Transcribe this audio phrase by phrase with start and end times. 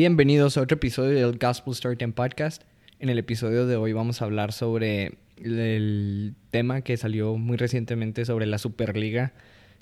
[0.00, 2.62] Bienvenidos a otro episodio del Gospel Storytime Podcast.
[3.00, 8.24] En el episodio de hoy vamos a hablar sobre el tema que salió muy recientemente
[8.24, 9.34] sobre la Superliga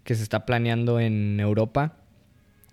[0.02, 1.98] que se está planeando en Europa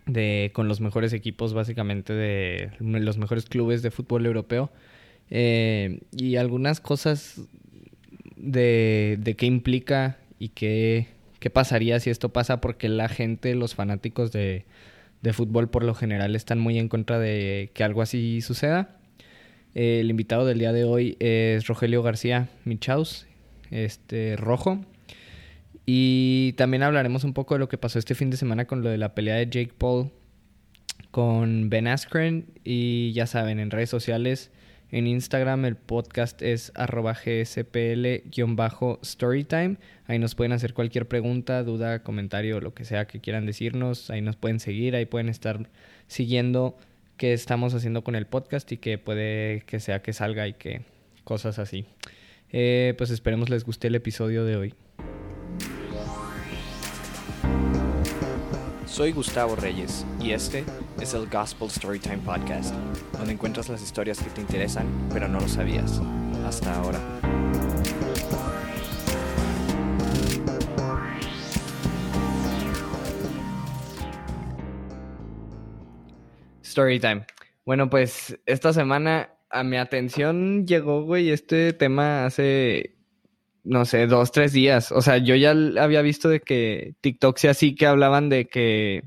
[0.07, 4.71] de, con los mejores equipos básicamente de los mejores clubes de fútbol europeo
[5.29, 7.41] eh, y algunas cosas
[8.37, 11.09] de, de qué implica y qué,
[11.39, 14.65] qué pasaría si esto pasa porque la gente, los fanáticos de,
[15.25, 18.95] de fútbol por lo general están muy en contra de que algo así suceda.
[19.73, 23.25] el invitado del día de hoy es Rogelio García Michaus,
[23.71, 24.85] este rojo.
[25.87, 28.89] Y también hablaremos un poco de lo que pasó este fin de semana con lo
[28.89, 30.11] de la pelea de Jake Paul
[31.09, 32.45] con Ben Askren.
[32.63, 34.51] Y ya saben, en redes sociales,
[34.95, 39.77] en Instagram el podcast es arroba gspl-storytime.
[40.07, 44.09] Ahí nos pueden hacer cualquier pregunta, duda, comentario, lo que sea que quieran decirnos.
[44.09, 45.67] Ahí nos pueden seguir, ahí pueden estar
[46.07, 46.77] siguiendo
[47.17, 50.83] qué estamos haciendo con el podcast y que puede que sea que salga y que
[51.25, 51.83] cosas así.
[52.53, 54.73] Eh, pues esperemos les guste el episodio de hoy.
[58.95, 60.63] Soy Gustavo Reyes y este
[61.01, 62.73] es el Gospel Storytime Podcast,
[63.11, 65.99] donde encuentras las historias que te interesan pero no lo sabías
[66.47, 66.97] hasta ahora.
[76.63, 77.25] Storytime.
[77.65, 82.94] Bueno, pues esta semana a mi atención llegó, güey, este tema hace,
[83.65, 84.91] no sé, dos, tres días.
[84.91, 89.03] O sea, yo ya había visto de que TikTok sea así que hablaban de que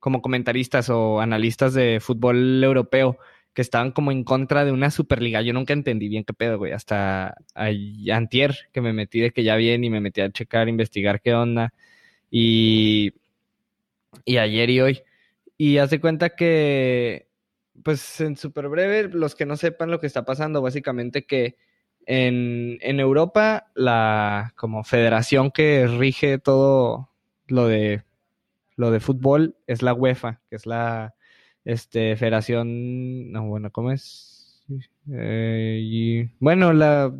[0.00, 3.18] como comentaristas o analistas de fútbol europeo
[3.52, 5.42] que estaban como en contra de una Superliga.
[5.42, 6.72] Yo nunca entendí bien qué pedo, güey.
[6.72, 11.20] Hasta antier que me metí de que ya bien y me metí a checar, investigar
[11.20, 11.74] qué onda.
[12.30, 13.14] Y,
[14.24, 15.02] y ayer y hoy.
[15.56, 17.28] Y hace cuenta que,
[17.82, 21.56] pues en súper breve, los que no sepan lo que está pasando, básicamente que
[22.10, 27.10] en, en Europa, la como federación que rige todo
[27.48, 28.02] lo de
[28.76, 31.14] lo de fútbol es la UEFA, que es la
[31.66, 34.64] este, Federación, no, bueno, ¿cómo es?
[35.12, 37.12] Eh, bueno, la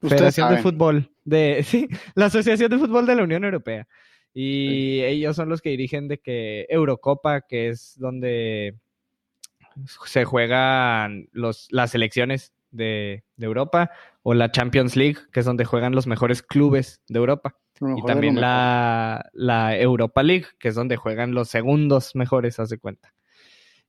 [0.00, 3.86] Federación de Fútbol, de, sí, la Asociación de Fútbol de la Unión Europea.
[4.34, 8.74] Y ellos son los que dirigen de que Eurocopa, que es donde
[10.06, 13.90] se juegan los, las elecciones de, de, Europa,
[14.22, 17.58] o la Champions League, que es donde juegan los mejores clubes de Europa.
[17.96, 22.78] Y también la, la, Europa League, que es donde juegan los segundos mejores, haz de
[22.78, 23.12] cuenta.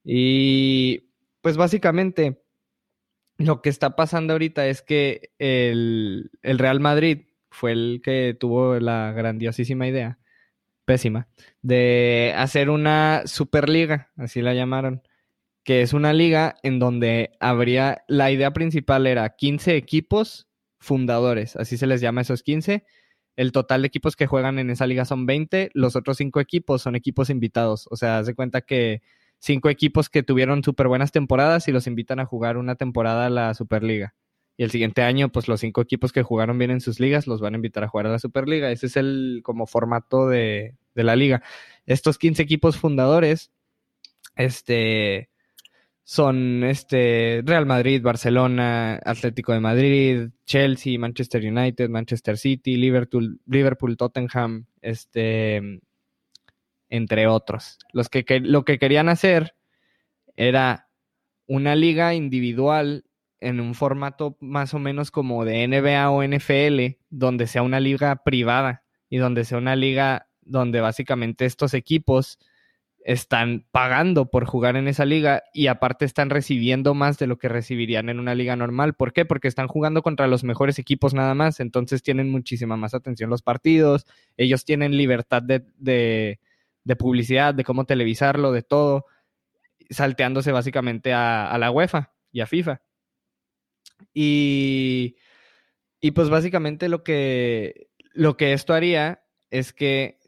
[0.04, 1.10] Y
[1.42, 2.44] pues básicamente
[3.38, 8.80] lo que está pasando ahorita es que el, el Real Madrid fue el que tuvo
[8.80, 10.18] la grandiosísima idea,
[10.86, 11.28] pésima,
[11.62, 15.04] de hacer una Superliga, así la llamaron,
[15.63, 20.47] que es una liga en donde habría, la idea principal era 15 equipos
[20.79, 22.84] fundadores, así se les llama esos 15,
[23.35, 26.81] el total de equipos que juegan en esa liga son 20, los otros 5 equipos
[26.81, 27.88] son equipos invitados.
[27.90, 29.01] O sea, haz de cuenta que
[29.40, 33.30] 5 equipos que tuvieron súper buenas temporadas y los invitan a jugar una temporada a
[33.30, 34.13] la Superliga.
[34.56, 37.41] Y el siguiente año, pues los 5 equipos que jugaron bien en sus ligas los
[37.41, 38.72] van a invitar a jugar a la Superliga.
[38.72, 41.41] Ese es el como formato de, de la liga.
[41.88, 43.51] Estos 15 equipos fundadores,
[44.35, 45.30] este,
[46.03, 53.96] son este Real Madrid, Barcelona, Atlético de Madrid, Chelsea, Manchester United, Manchester City, Liverpool, Liverpool,
[53.96, 55.81] Tottenham, este
[56.90, 57.80] entre otros.
[57.92, 59.56] Los que, lo que querían hacer
[60.36, 60.90] era
[61.47, 63.06] una liga individual
[63.40, 68.24] en un formato más o menos como de NBA o NFL, donde sea una liga
[68.24, 72.38] privada y donde sea una liga donde básicamente estos equipos
[73.06, 77.50] están pagando por jugar en esa liga y aparte están recibiendo más de lo que
[77.50, 78.94] recibirían en una liga normal.
[78.94, 79.25] ¿Por qué?
[79.25, 83.42] Porque están jugando contra los mejores equipos nada más, entonces tienen muchísima más atención los
[83.42, 84.06] partidos,
[84.38, 89.06] ellos tienen libertad de, de, publicidad, de cómo televisarlo, de todo,
[89.90, 92.81] salteándose básicamente a, a, la UEFA y a FIFA.
[94.13, 95.18] Y,
[96.00, 100.19] y pues básicamente lo que, lo que esto haría es que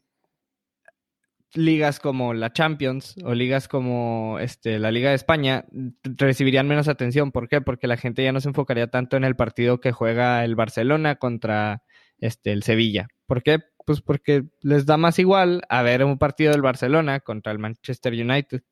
[1.56, 5.66] ligas como la Champions o ligas como este, la Liga de España
[6.04, 7.32] recibirían menos atención.
[7.32, 7.62] ¿Por qué?
[7.62, 11.16] Porque la gente ya no se enfocaría tanto en el partido que juega el Barcelona
[11.16, 11.84] contra
[12.20, 13.08] este, el Sevilla.
[13.26, 13.60] ¿Por qué?
[13.86, 18.14] Pues porque les da más igual a ver un partido del Barcelona contra el Manchester
[18.14, 18.64] United.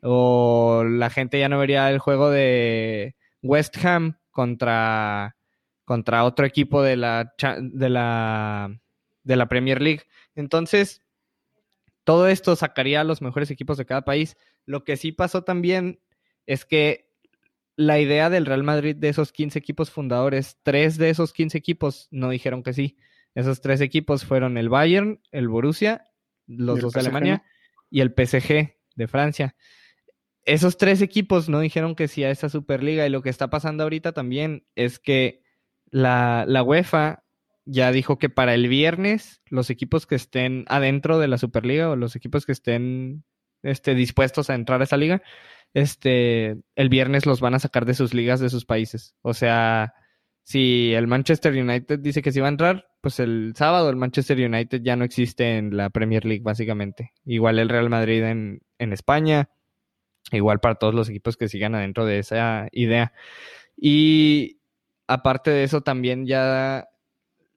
[0.00, 5.36] O la gente ya no vería el juego de West Ham contra,
[5.84, 8.78] contra otro equipo de la, de la,
[9.22, 10.02] de la Premier League.
[10.34, 11.03] Entonces,
[12.04, 14.36] todo esto sacaría a los mejores equipos de cada país.
[14.66, 16.00] Lo que sí pasó también
[16.46, 17.10] es que
[17.76, 22.08] la idea del Real Madrid de esos 15 equipos fundadores, tres de esos 15 equipos
[22.10, 22.96] no dijeron que sí.
[23.34, 26.08] Esos tres equipos fueron el Bayern, el Borussia,
[26.46, 27.42] los dos de Alemania
[27.90, 29.56] y el PSG de Francia.
[30.44, 33.82] Esos tres equipos no dijeron que sí a esa Superliga y lo que está pasando
[33.82, 35.42] ahorita también es que
[35.90, 37.23] la, la UEFA
[37.66, 41.96] ya dijo que para el viernes los equipos que estén adentro de la Superliga o
[41.96, 43.24] los equipos que estén
[43.62, 45.22] este, dispuestos a entrar a esa liga,
[45.72, 49.14] este, el viernes los van a sacar de sus ligas de sus países.
[49.22, 49.94] O sea,
[50.44, 54.38] si el Manchester United dice que sí va a entrar, pues el sábado el Manchester
[54.38, 57.12] United ya no existe en la Premier League, básicamente.
[57.24, 59.48] Igual el Real Madrid en, en España,
[60.32, 63.12] igual para todos los equipos que sigan adentro de esa idea.
[63.76, 64.60] Y
[65.06, 66.88] aparte de eso, también ya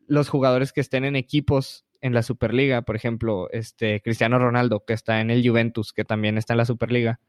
[0.07, 4.93] los jugadores que estén en equipos en la Superliga, por ejemplo, este Cristiano Ronaldo, que
[4.93, 7.19] está en el Juventus, que también está en la Superliga.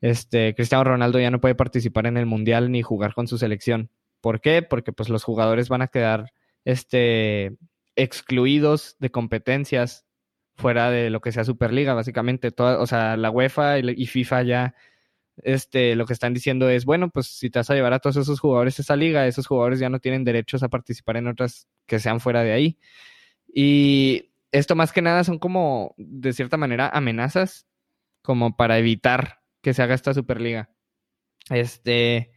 [0.00, 3.90] Este, Cristiano Ronaldo ya no puede participar en el Mundial ni jugar con su selección.
[4.20, 4.62] ¿Por qué?
[4.62, 6.32] Porque pues los jugadores van a quedar
[6.64, 7.56] este,
[7.96, 10.04] excluidos de competencias
[10.56, 12.50] fuera de lo que sea Superliga, básicamente.
[12.50, 14.74] Toda, o sea, la UEFA y, FIFA ya
[15.42, 18.16] este, lo que están diciendo es, bueno, pues si te vas a llevar a todos
[18.16, 21.66] esos jugadores a esa liga, esos jugadores ya no tienen derechos a participar en otras
[21.86, 22.78] que sean fuera de ahí.
[23.52, 27.66] Y esto más que nada son como, de cierta manera, amenazas
[28.22, 30.70] como para evitar que se haga esta Superliga.
[31.50, 32.32] Este,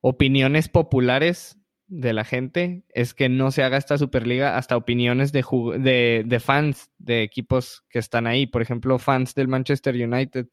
[0.00, 5.44] opiniones populares de la gente es que no se haga esta Superliga hasta opiniones de,
[5.78, 8.46] de, de, fans de equipos que están ahí.
[8.46, 10.48] Por ejemplo, fans del Manchester United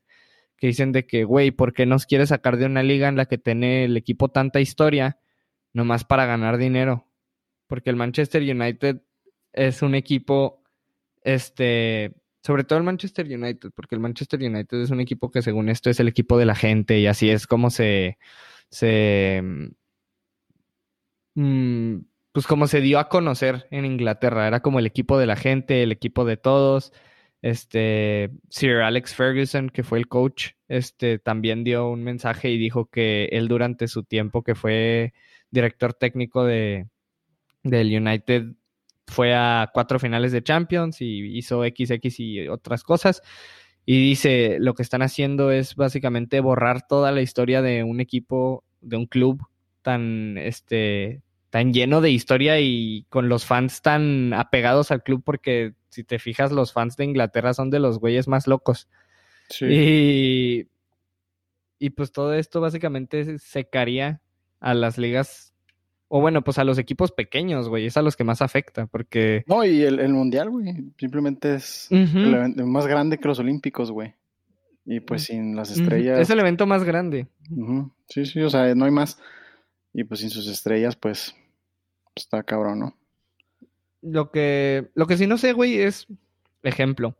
[0.59, 3.25] que dicen de que, güey, ¿por qué nos quiere sacar de una liga en la
[3.25, 5.19] que tiene el equipo tanta historia
[5.73, 7.07] nomás para ganar dinero?
[7.67, 9.01] Porque el Manchester United
[9.53, 10.63] es un equipo,
[11.23, 12.13] este,
[12.44, 15.89] sobre todo el Manchester United, porque el Manchester United es un equipo que según esto
[15.89, 18.17] es el equipo de la gente y así es como se,
[18.69, 19.41] se,
[21.35, 21.97] mm,
[22.31, 25.83] pues como se dio a conocer en Inglaterra, era como el equipo de la gente,
[25.83, 26.91] el equipo de todos.
[27.41, 32.86] Este, Sir Alex Ferguson, que fue el coach, este, también dio un mensaje y dijo
[32.88, 35.13] que él durante su tiempo que fue
[35.51, 36.88] director técnico de,
[37.63, 38.53] del United
[39.07, 43.21] fue a cuatro finales de Champions y hizo XX y otras cosas.
[43.85, 48.63] Y dice, lo que están haciendo es básicamente borrar toda la historia de un equipo,
[48.81, 49.42] de un club
[49.81, 55.74] tan, este, tan lleno de historia y con los fans tan apegados al club porque
[55.89, 58.88] si te fijas los fans de Inglaterra son de los güeyes más locos.
[59.50, 59.65] Sí.
[59.65, 60.68] Y,
[61.80, 64.21] y pues todo esto básicamente secaría
[64.59, 65.50] a las ligas
[66.09, 69.44] o bueno, pues a los equipos pequeños, güey, es a los que más afecta, porque...
[69.45, 74.15] No, y el, Mundial, güey, simplemente es el evento más grande que los Olímpicos, güey.
[74.85, 76.19] Y pues sin las estrellas...
[76.19, 77.27] Es el evento más grande.
[78.07, 79.19] Sí, sí, o sea, no hay más.
[79.94, 81.35] Y pues sin sus estrellas, pues,
[82.15, 82.97] está cabrón, ¿no?
[84.01, 86.07] Lo que, lo que sí no sé, güey, es,
[86.63, 87.17] ejemplo,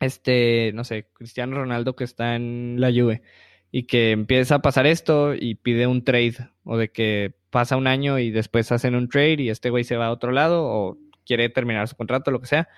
[0.00, 3.22] este, no sé, Cristiano Ronaldo que está en la Juve
[3.70, 7.86] y que empieza a pasar esto y pide un trade o de que pasa un
[7.86, 10.98] año y después hacen un trade y este güey se va a otro lado o
[11.26, 12.68] quiere terminar su contrato, lo que sea.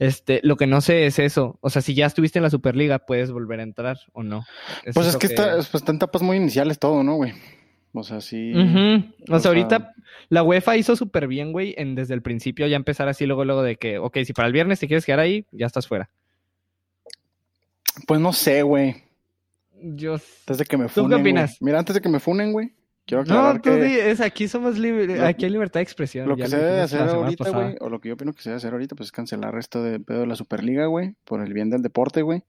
[0.00, 1.58] Este, lo que no sé es eso.
[1.60, 4.44] O sea, si ya estuviste en la Superliga, ¿puedes volver a entrar o no?
[4.92, 7.32] pues es que, Está, pues, está en etapas muy iniciales todo, ¿no, güey?
[7.96, 8.52] O sea, sí.
[9.30, 9.94] O, sea, ahorita
[10.28, 13.62] la UEFA hizo súper bien, güey, en desde el principio ya empezar así, luego, luego
[13.62, 16.10] de que, ok, si para el viernes te quieres quedar ahí, ya estás fuera.
[18.08, 18.96] Pues no sé, güey.
[19.80, 20.14] Yo...
[20.14, 21.62] Antes de que me funen, ¿Tú qué opinas?
[21.62, 22.72] Mira, antes de que me funen, güey.
[23.06, 26.26] Quiero aclarar no, tú es, aquí somos libres, aquí hay libertad de expresión.
[26.26, 28.56] Lo que se debe hacer ahorita, güey, o lo que yo opino que se debe
[28.56, 31.68] hacer ahorita, pues es cancelar esto de pedo de la Superliga, güey, por el bien
[31.68, 32.42] del deporte, güey.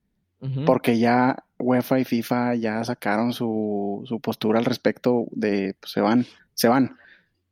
[0.65, 6.01] Porque ya UEFA y FIFA ya sacaron su, su postura al respecto de, pues se
[6.01, 6.97] van, se van.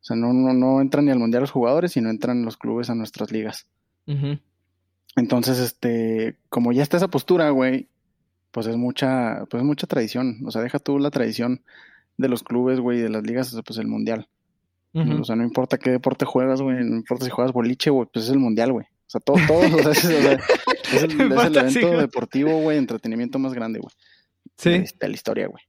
[0.04, 2.90] O sea, no, no, no entran ni al Mundial los jugadores, sino entran los clubes
[2.90, 3.68] a nuestras ligas.
[5.16, 7.88] Entonces, este, como ya está esa postura, güey,
[8.52, 10.42] pues es mucha, pues es mucha tradición.
[10.46, 11.64] O sea, deja tú la tradición
[12.18, 14.28] de los clubes, güey, de las ligas, pues el mundial.
[14.94, 18.26] O sea, no importa qué deporte juegas, güey, no importa si juegas boliche, güey, pues
[18.26, 18.86] es el mundial, güey.
[19.14, 23.94] O sea, todo, todo, o sea, es, el, evento deportivo, güey, entretenimiento más grande, güey.
[24.58, 24.70] Sí.
[25.00, 25.64] De, la historia, güey.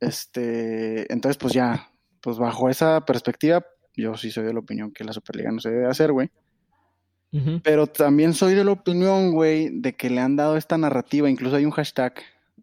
[0.00, 1.90] Este, entonces, pues ya,
[2.22, 5.70] pues bajo esa perspectiva, yo sí soy de la opinión que la Superliga no se
[5.70, 6.30] debe hacer, güey.
[7.62, 11.56] Pero también soy de la opinión, güey, de que le han dado esta narrativa, incluso
[11.56, 12.14] hay un hashtag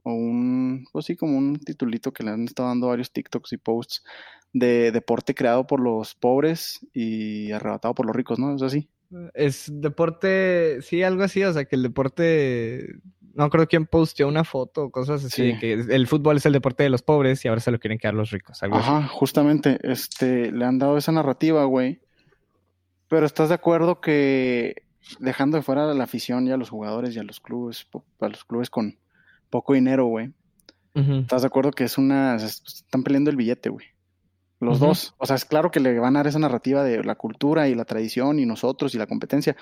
[0.01, 3.57] o un, pues sí, como un titulito que le han estado dando varios TikToks y
[3.57, 4.03] posts
[4.53, 8.55] de deporte creado por los pobres y arrebatado por los ricos, ¿no?
[8.55, 8.89] ¿Es así?
[9.33, 12.95] Es deporte, sí, algo así, o sea, que el deporte
[13.35, 16.53] no creo quién posteó una foto o cosas así, de que el fútbol es el
[16.53, 18.63] deporte de los pobres y ahora se lo quieren quedar los ricos.
[18.63, 21.99] Ajá, justamente, este, le han dado esa narrativa, güey.
[23.09, 24.83] Pero estás de acuerdo que
[25.19, 27.87] dejando de fuera la afición y a los jugadores y a los clubes,
[28.19, 28.97] a los clubes con
[29.49, 30.31] poco dinero, güey.
[30.93, 32.37] ¿Estás de acuerdo que es una...
[32.37, 33.85] Están peleando el billete, güey.
[34.59, 35.13] Los dos.
[35.17, 37.75] O sea, es claro que le van a dar esa narrativa de la cultura y
[37.75, 39.55] la tradición y nosotros y la competencia.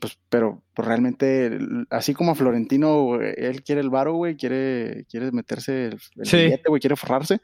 [0.00, 1.58] Pues, pero pues, realmente,
[1.90, 6.96] así como Florentino, él quiere el varo, güey, quiere, quiere meterse el, billete, güey, quiere
[6.96, 7.40] forrarse,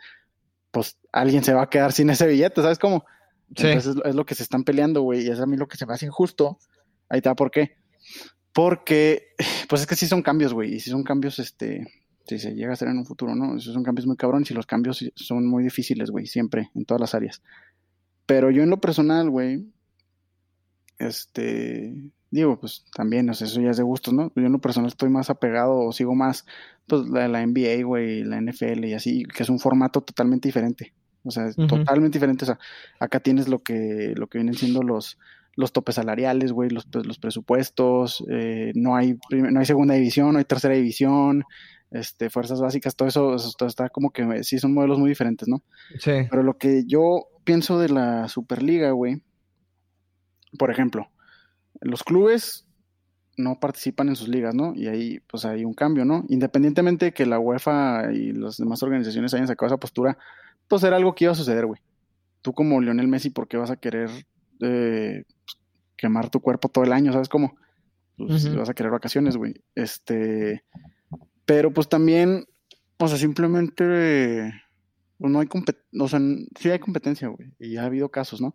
[0.71, 3.05] pues alguien se va a quedar sin ese billete, ¿sabes cómo?
[3.49, 5.87] Entonces es, lo que se están peleando, güey, y es a mí lo que se
[5.87, 6.59] me hace injusto.
[7.09, 7.77] Ahí está, ¿por qué?
[8.53, 9.35] Porque,
[9.69, 11.87] pues es que sí son cambios, güey, y si son cambios, este,
[12.29, 13.57] si se llega a hacer en un futuro, ¿no?
[13.57, 17.01] Esos son cambios muy cabrones y los cambios son muy difíciles, güey, siempre, en todas
[17.01, 17.43] las áreas.
[18.27, 19.67] Pero yo en lo personal, güey,
[20.99, 21.95] este,
[22.31, 24.33] digo, pues también, o sea, eso ya es de gustos, ¿no?
[24.37, 26.45] Yo en lo personal estoy más apegado o sigo más,
[26.87, 30.93] pues, la, la NBA, güey, la NFL y así, que es un formato totalmente diferente.
[31.25, 32.45] O sea, totalmente diferente.
[32.45, 32.59] O sea,
[33.01, 35.19] acá tienes lo que, lo que vienen siendo los,
[35.57, 40.33] los topes salariales, güey, los, pues, los presupuestos, eh, no, hay, no hay segunda división,
[40.33, 41.45] no hay tercera división,
[41.91, 45.63] este, fuerzas básicas, todo eso, está como que sí son modelos muy diferentes, ¿no?
[45.99, 46.13] Sí.
[46.31, 49.23] Pero lo que yo pienso de la Superliga, güey,
[50.59, 51.11] por ejemplo,
[51.81, 52.67] los clubes
[53.37, 54.75] no participan en sus ligas, ¿no?
[54.75, 56.25] Y ahí pues hay un cambio, ¿no?
[56.29, 60.19] Independientemente de que la UEFA y las demás organizaciones hayan sacado esa postura,
[60.67, 61.81] pues era algo que iba a suceder, güey.
[62.43, 64.11] Tú como Lionel Messi, ¿por qué vas a querer
[64.61, 65.25] eh,
[65.97, 67.13] quemar tu cuerpo todo el año?
[67.13, 67.57] ¿Sabes cómo?
[68.17, 69.55] Pues vas a querer vacaciones, güey.
[69.77, 70.65] Este,
[71.49, 72.45] pero pues también,
[72.99, 74.53] o sea, simplemente
[75.17, 76.21] pues, no hay competencia, o sea,
[76.61, 78.55] sí hay competencia, güey, y ha habido casos, ¿no?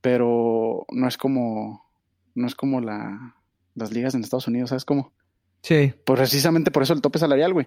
[0.00, 1.84] Pero no es como,
[2.34, 3.36] no es como la,
[3.74, 5.12] las ligas en Estados Unidos, ¿sabes cómo?
[5.60, 5.92] Sí.
[6.06, 7.66] Pues precisamente por eso el tope salarial, güey.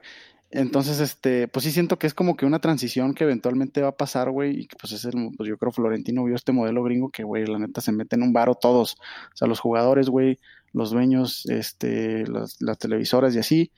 [0.49, 3.97] Entonces, este, pues sí siento que es como que una transición que eventualmente va a
[3.97, 7.11] pasar, güey, y que pues es el, pues yo creo Florentino vio este modelo gringo
[7.11, 10.39] que, güey, la neta se mete en un varo todos, o sea, los jugadores, güey,
[10.73, 13.71] los dueños, este, las, las televisoras y así,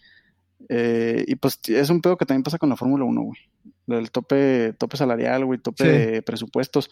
[0.69, 3.39] eh, y pues es un pedo que también pasa con la Fórmula 1, güey.
[3.87, 6.89] El tope, tope salarial, güey, tope de presupuestos.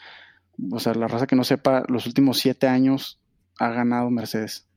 [0.71, 3.19] O sea, la raza que no sepa, los últimos siete años
[3.59, 4.67] ha ganado Mercedes.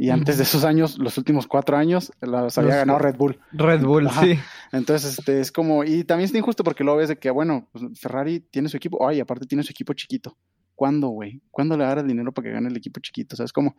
[0.00, 3.40] Y antes de esos años, los últimos cuatro años, los había ganado Red Bull.
[3.50, 4.38] Red Bull, sí.
[4.72, 7.84] Entonces, este, es como, y también es injusto porque lo ves de que, bueno, pues
[7.98, 10.38] Ferrari tiene su equipo, ay, aparte tiene su equipo chiquito.
[10.76, 11.42] ¿Cuándo, güey?
[11.50, 13.34] ¿Cuándo le dará el dinero para que gane el equipo chiquito?
[13.34, 13.74] ¿Sabes cómo?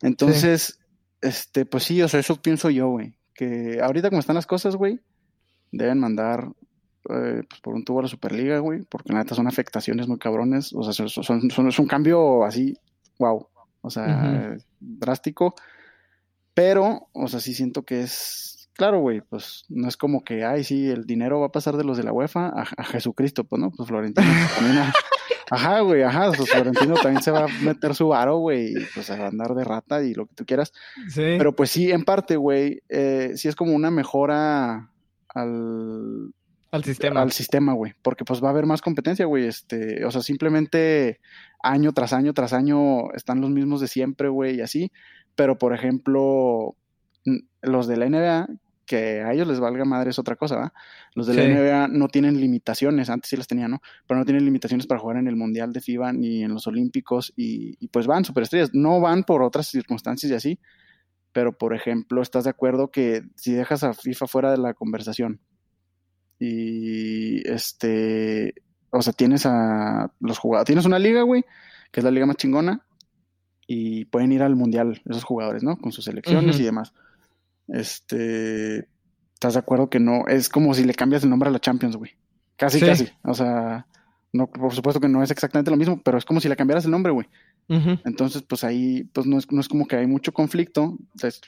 [0.00, 0.78] Entonces,
[1.20, 4.74] este, pues sí, o sea, eso pienso yo, güey que ahorita como están las cosas,
[4.74, 5.00] güey,
[5.70, 6.50] deben mandar
[7.08, 10.18] eh, pues por un tubo a la Superliga, güey, porque la neta son afectaciones muy
[10.18, 12.76] cabrones, o sea, son, son, es un cambio así,
[13.20, 13.46] wow,
[13.80, 15.54] o sea, drástico,
[16.52, 20.64] pero, o sea, sí siento que es, claro, güey, pues no es como que, ay,
[20.64, 23.70] sí, el dinero va a pasar de los de la UEFA a, Jesucristo, pues no,
[23.70, 24.26] pues Florentino
[24.56, 24.82] también
[25.50, 26.32] Ajá, güey, ajá.
[26.32, 29.64] Pues Florentino también se va a meter su varo, güey, y pues a andar de
[29.64, 30.72] rata y lo que tú quieras.
[31.08, 31.36] Sí.
[31.38, 34.90] Pero pues sí, en parte, güey, eh, sí es como una mejora
[35.28, 36.32] al.
[36.70, 37.22] Al sistema.
[37.22, 37.94] Al sistema, güey.
[38.02, 39.46] Porque pues va a haber más competencia, güey.
[39.46, 41.20] Este, o sea, simplemente
[41.62, 44.92] año tras año tras año están los mismos de siempre, güey, y así.
[45.34, 46.76] Pero, por ejemplo,
[47.62, 48.48] los de la NBA,
[48.88, 50.72] que a ellos les valga madre es otra cosa, ¿verdad?
[51.14, 53.82] Los de la NBA no tienen limitaciones, antes sí las tenían, ¿no?
[54.06, 57.32] Pero no tienen limitaciones para jugar en el Mundial de FIBA ni en los Olímpicos
[57.36, 60.58] y, pues van superestrellas, no van por otras circunstancias y así,
[61.32, 65.40] pero por ejemplo, ¿estás de acuerdo que si dejas a FIFA fuera de la conversación
[66.40, 68.54] y este,
[68.90, 71.44] o sea, tienes a los jugadores, tienes una liga, güey,
[71.92, 72.86] que es la liga más chingona
[73.66, 75.76] y pueden ir al Mundial esos jugadores, ¿no?
[75.76, 76.94] Con sus selecciones y demás
[77.68, 78.88] este,
[79.34, 80.26] ¿estás de acuerdo que no?
[80.26, 82.12] Es como si le cambias el nombre a la Champions, güey.
[82.56, 83.08] Casi, casi.
[83.22, 83.86] O sea,
[84.32, 86.84] no, por supuesto que no es exactamente lo mismo, pero es como si le cambiaras
[86.84, 87.28] el nombre, güey.
[87.68, 90.96] Entonces, pues ahí, pues no es, no es como que hay mucho conflicto.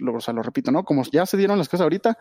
[0.01, 0.85] lo, o sea, lo repito, ¿no?
[0.85, 2.19] Como ya se dieron las cosas ahorita,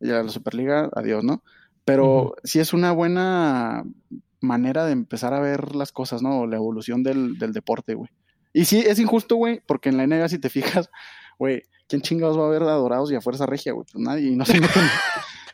[0.00, 1.42] ya la Superliga, adiós, ¿no?
[1.84, 3.84] Pero sí es una buena
[4.40, 6.46] manera de empezar a ver las cosas, ¿no?
[6.46, 8.10] La evolución del, del deporte, güey.
[8.52, 10.90] Y sí, es injusto, güey, porque en la NBA, si te fijas,
[11.38, 13.86] güey, ¿quién chingados va a ver adorados y a fuerza regia, güey?
[13.90, 14.82] Pues nadie, y no se meten,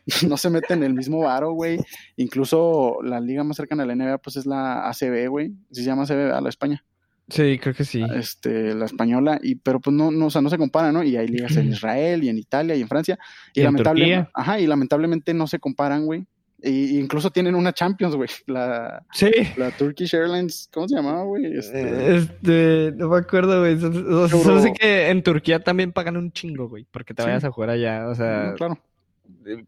[0.28, 1.78] no se meten en el mismo varo, güey.
[2.16, 5.52] Incluso la liga más cercana a la NBA, pues es la ACB, güey.
[5.70, 6.84] ¿Sí se llama ACB, a la España.
[7.28, 8.02] Sí, creo que sí.
[8.14, 11.02] Este, la española, y, pero pues no, no, o sea, no se compara, ¿no?
[11.02, 13.18] Y hay ligas en Israel y en Italia y en Francia.
[13.54, 16.26] Y, lamentablemente, ajá, y lamentablemente no se comparan, güey,
[16.62, 18.28] Y incluso tienen una Champions, güey.
[18.46, 19.30] La, sí.
[19.56, 21.58] la Turkish Airlines, ¿cómo se llamaba, güey?
[21.58, 22.16] Este...
[22.16, 22.92] este...
[22.96, 23.78] no me acuerdo, güey.
[23.78, 27.70] Solo sé que en Turquía también pagan un chingo, güey, porque te vayas a jugar
[27.70, 28.54] allá, o sea.
[28.56, 28.78] claro.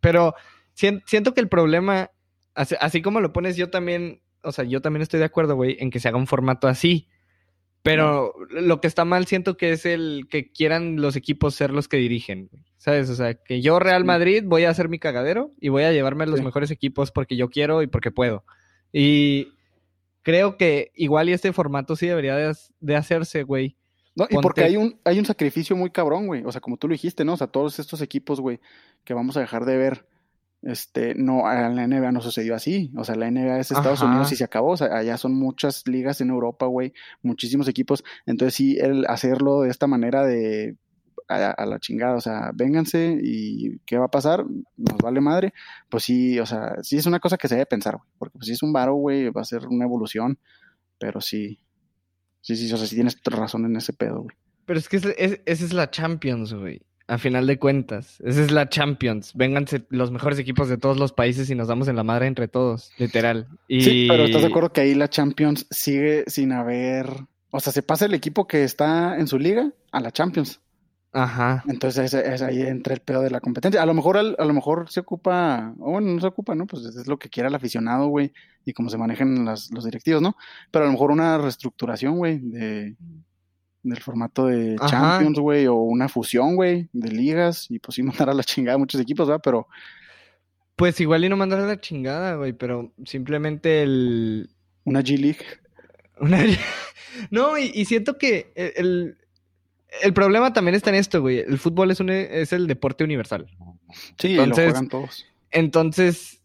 [0.00, 0.34] Pero
[0.74, 2.10] siento que el problema,
[2.54, 5.90] así, como lo pones, yo también, o sea, yo también estoy de acuerdo, güey, en
[5.90, 7.08] que se haga un formato así.
[7.82, 11.86] Pero lo que está mal siento que es el que quieran los equipos ser los
[11.86, 12.50] que dirigen,
[12.86, 13.10] ¿sabes?
[13.10, 16.22] O sea, que yo Real Madrid voy a hacer mi cagadero y voy a llevarme
[16.22, 18.44] a los mejores equipos porque yo quiero y porque puedo.
[18.92, 19.48] Y
[20.22, 23.76] creo que igual y este formato sí debería de, hacerse, güey.
[24.14, 26.44] No, y porque hay un, hay un sacrificio muy cabrón, güey.
[26.44, 27.32] O sea, como tú lo dijiste, ¿no?
[27.32, 28.60] O sea, todos estos equipos, güey,
[29.02, 30.06] que vamos a dejar de ver
[30.62, 32.92] este, no, en la NBA no sucedió así.
[32.96, 34.70] O sea, la NBA es Estados Unidos y se acabó.
[34.70, 38.04] O sea, allá son muchas ligas en Europa, güey, muchísimos equipos.
[38.26, 40.76] Entonces, sí, el hacerlo de esta manera de
[41.28, 44.44] a, la chingada, o sea, vénganse y ¿qué va a pasar?
[44.76, 45.52] Nos vale madre.
[45.88, 48.46] Pues sí, o sea, sí es una cosa que se debe pensar, güey, porque pues,
[48.46, 50.38] si es un varo, güey, va a ser una evolución,
[50.98, 51.60] pero sí,
[52.40, 54.36] sí, sí, o sea, sí tienes razón en ese pedo, güey.
[54.64, 55.14] Pero es que esa
[55.46, 58.20] es la Champions, güey a final de cuentas.
[58.24, 59.32] Esa es la Champions.
[59.34, 62.48] Vénganse los mejores equipos de todos los países y nos damos en la madre entre
[62.48, 63.48] todos, literal.
[63.68, 63.82] Y...
[63.82, 67.08] Sí, pero ¿estás de acuerdo que ahí la Champions sigue sin haber...
[67.50, 70.60] O sea, se pasa el equipo que está en su liga a la Champions.
[71.16, 71.64] Ajá.
[71.66, 73.82] Entonces es, ahí entre el pedo de la competencia.
[73.82, 76.66] A lo mejor a lo mejor se ocupa, o bueno, no se ocupa, ¿no?
[76.66, 78.34] Pues es lo que quiera el aficionado, güey,
[78.66, 80.36] y cómo se manejan los directivos, ¿no?
[80.70, 82.96] Pero a lo mejor una reestructuración, güey, de,
[83.82, 88.28] del formato de Champions, güey, o una fusión, güey, de ligas, y pues sí mandar
[88.28, 89.40] a la chingada a muchos equipos, ¿verdad?
[89.42, 89.68] Pero...
[90.76, 94.50] Pues igual y no mandar a la chingada, güey, pero simplemente el...
[94.84, 95.46] Una G-League.
[96.20, 96.44] Una...
[97.30, 99.18] no, y, siento que el, el,
[100.14, 101.38] problema también está en esto, güey.
[101.38, 103.46] El fútbol es, un, es el deporte universal.
[104.18, 105.26] Sí, entonces, lo juegan todos.
[105.50, 106.42] Entonces,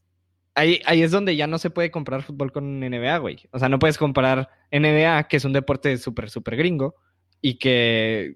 [0.55, 3.39] ahí, ahí es donde ya no se puede comprar fútbol con NBA, güey.
[3.51, 6.95] O sea, no puedes comparar NBA, que es un deporte súper, súper gringo,
[7.41, 8.35] y que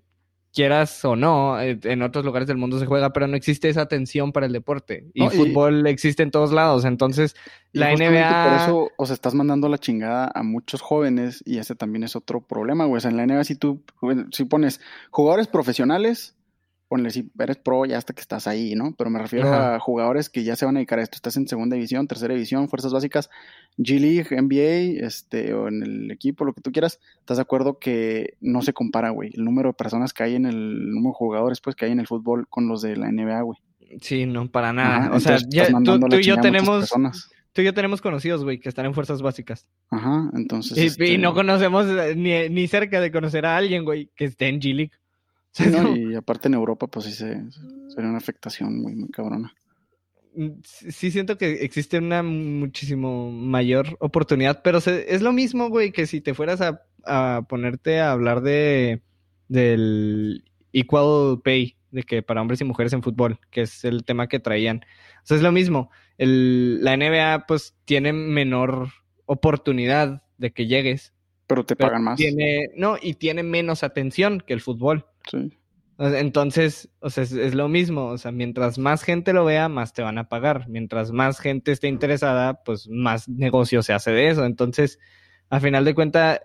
[0.56, 3.82] quieras o no, eh, en otros lugares del mundo se juega, pero no existe esa
[3.82, 5.06] atención para el deporte.
[5.14, 6.86] Y fútbol existe en todos lados.
[6.86, 7.36] Entonces,
[7.74, 8.46] la NBA.
[8.46, 12.40] Por eso os estás mandando la chingada a muchos jóvenes, y ese también es otro
[12.42, 12.98] problema, güey.
[12.98, 13.84] O sea, en la NBA, si tú
[14.32, 14.80] si pones
[15.12, 16.36] jugadores profesionales,
[16.88, 18.94] ponle si eres pro ya hasta que estás ahí, ¿no?
[18.98, 21.16] Pero me refiero a jugadores que ya se van a dedicar a esto.
[21.16, 23.30] Estás en segunda división, tercera división, fuerzas básicas,
[23.78, 27.00] G League, NBA, este, o en el equipo, lo que tú quieras.
[27.20, 29.32] ¿Estás de acuerdo que no se compara, güey?
[29.34, 32.00] El número de personas que hay en el, número de jugadores, pues, que hay en
[32.00, 33.60] el fútbol con los de la NBA, güey.
[34.02, 35.12] Sí, no, para nada.
[35.14, 36.94] o sea, ya, tú, y yo tenemos...
[37.54, 39.66] Tú y yo tenemos conocidos, güey, que están en fuerzas básicas.
[39.90, 40.78] Ajá, entonces.
[40.78, 44.50] Y, este no conocemos eh, ni, ni cerca de conocer a alguien, güey, que esté
[44.50, 44.60] en
[45.94, 46.12] League.
[46.12, 47.44] Y aparte en Europa, pues sí se,
[47.90, 49.54] sería una afectación muy, muy cabrona.
[50.36, 56.08] Mm, sí siento que existe una muchísimo mayor oportunidad, pero es lo mismo, güey, que
[56.08, 56.82] si te fueras a,
[57.48, 59.02] ponerte a hablar de
[59.48, 64.28] del equal pay, de que para hombres y mujeres en fútbol, que es el tema
[64.28, 64.82] que traían.
[65.24, 65.92] O sea, es lo mismo.
[66.18, 68.90] El, la NBA, pues, tiene menor
[69.26, 71.14] oportunidad de que llegues.
[71.48, 72.18] Pero te pagan más.
[72.18, 75.06] Tiene, no, y tiene menos atención que el fútbol.
[75.98, 80.02] Entonces, o sea, es, lo mismo, o sea, mientras más gente lo vea, más te
[80.02, 80.68] van a pagar.
[80.68, 84.46] Mientras más gente esté interesada, pues más negocio se hace de eso.
[84.46, 85.00] Entonces,
[85.50, 86.42] a final de cuentas,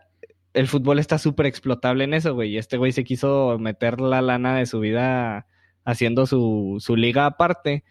[0.54, 2.50] el fútbol está súper explotable en eso, güey.
[2.50, 5.46] Y este güey se quiso meter la lana de su vida
[5.84, 7.84] haciendo su, su liga aparte.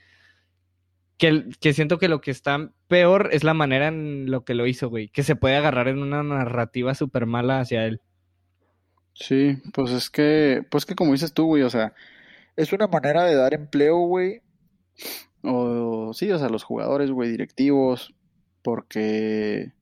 [1.17, 4.65] Que, que siento que lo que está peor es la manera en lo que lo
[4.65, 5.10] hizo, güey.
[5.10, 8.02] Que se puede agarrar en una narrativa súper mala hacia él.
[9.19, 11.93] Sí, pues es que, pues que como dices tú, güey, o sea,
[12.55, 14.41] es una manera de dar empleo, güey.
[15.43, 18.13] O sí, o sea, los jugadores, güey, directivos,
[18.62, 19.73] porque,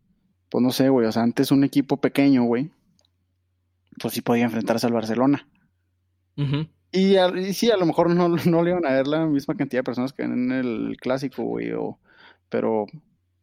[0.50, 2.71] pues no sé, güey, o sea, antes un equipo pequeño, güey,
[4.00, 5.47] pues sí podía enfrentarse al Barcelona.
[6.91, 7.15] y,
[7.54, 10.13] sí, a lo mejor no, no, le iban a ver la misma cantidad de personas
[10.13, 12.00] que en el clásico, güey, o,
[12.50, 12.86] pero,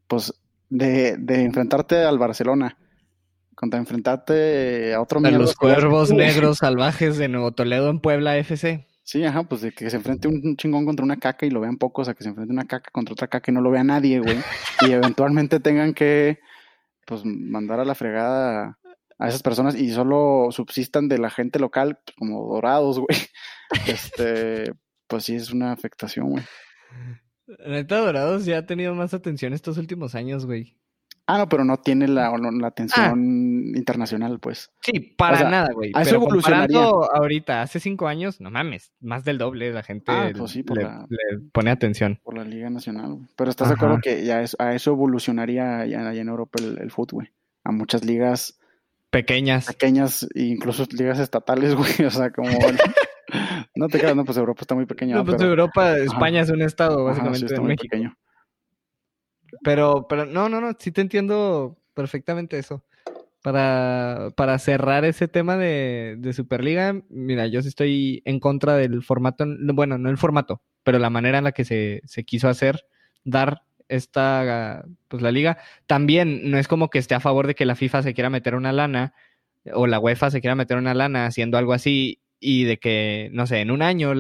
[0.09, 0.35] pues,
[0.71, 2.79] de, de enfrentarte al Barcelona
[3.55, 8.87] contra enfrentarte a otro A los cuervos negros salvajes de Nuevo Toledo en Puebla FC.
[9.03, 11.77] Sí, ajá, pues de que se enfrente un chingón contra una caca y lo vean
[11.77, 14.19] pocos, a que se enfrente una caca contra otra caca y no lo vea nadie,
[14.19, 14.39] güey.
[14.81, 16.41] y eventualmente tengan que,
[17.07, 18.79] pues, mandar a la fregada
[19.19, 23.19] a esas personas y solo subsistan de la gente local, pues, como dorados, güey.
[23.89, 24.73] Este,
[25.09, 26.45] pues sí es una afectación, güey.
[27.67, 30.79] Neta, Dorados ya ha tenido más atención estos últimos años, güey.
[31.27, 33.79] Ah, no, pero no tiene la, la atención ah.
[33.79, 34.71] internacional, pues.
[34.83, 35.91] Sí, para nada, güey.
[35.95, 36.83] A eso evolucionaría.
[36.83, 40.65] ahorita, hace cinco años, no mames, más del doble la gente ah, pues le,
[41.53, 42.21] pone atención.
[42.23, 43.27] Por la Liga Nacional, güey.
[43.37, 47.25] Pero estás de acuerdo que ya a eso evolucionaría ya, en Europa el, el fútbol,
[47.25, 47.29] güey.
[47.65, 48.59] A muchas ligas
[49.09, 49.67] pequeñas.
[49.67, 52.05] Pequeñas, e incluso ligas estatales, güey.
[52.07, 52.51] O sea, como
[53.75, 55.17] no te creas, no, pues Europa está muy pequeña.
[55.17, 58.17] No, pues Europa, España es un estado, básicamente, muy Pequeño.
[59.65, 62.85] Pero, pero no, no, no, sí te entiendo perfectamente eso.
[63.43, 69.03] Para, para cerrar ese tema de, de, Superliga, mira, yo sí estoy en contra del
[69.03, 72.87] formato, bueno, no el formato, pero la manera en la que se, se quiso hacer,
[73.23, 75.59] dar esta, pues la liga.
[75.87, 78.55] También no es como que esté a favor de que la FIFA se quiera meter
[78.55, 79.13] una lana
[79.73, 83.47] o la UEFA se quiera meter una lana haciendo algo así y de que, no
[83.47, 84.13] sé, en un año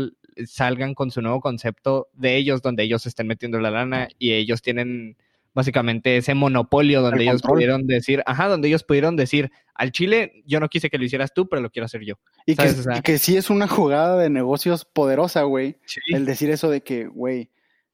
[0.47, 4.63] salgan con su nuevo concepto de ellos donde ellos estén metiendo la lana y ellos
[4.63, 5.17] tienen
[5.55, 10.61] básicamente ese monopolio donde ellos pudieron decir, ajá, donde ellos pudieron decir, al Chile yo
[10.61, 12.17] no quise que lo hicieras tú, pero lo quiero hacer yo.
[12.45, 12.57] Y,
[13.03, 15.77] que, sí es una jugada de negocios poderosa, güey.
[16.09, 17.51] El decir eso de que, güey,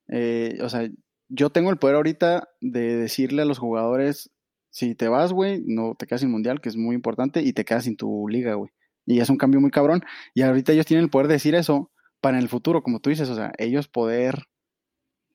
[0.08, 0.88] eh, o sea,
[1.28, 4.30] yo tengo el poder ahorita de decirle a los jugadores,
[4.70, 7.64] si te vas, güey, no te quedas sin mundial, que es muy importante, y te
[7.64, 8.70] quedas sin tu liga, güey.
[9.06, 10.02] Y es un cambio muy cabrón.
[10.34, 13.10] Y ahorita ellos tienen el poder de decir eso para en el futuro, como tú
[13.10, 14.44] dices, o sea, ellos poder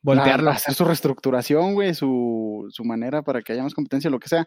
[0.05, 0.51] voltearlo.
[0.51, 4.45] hacer su reestructuración, güey, su, su manera para que haya más competencia, lo que sea.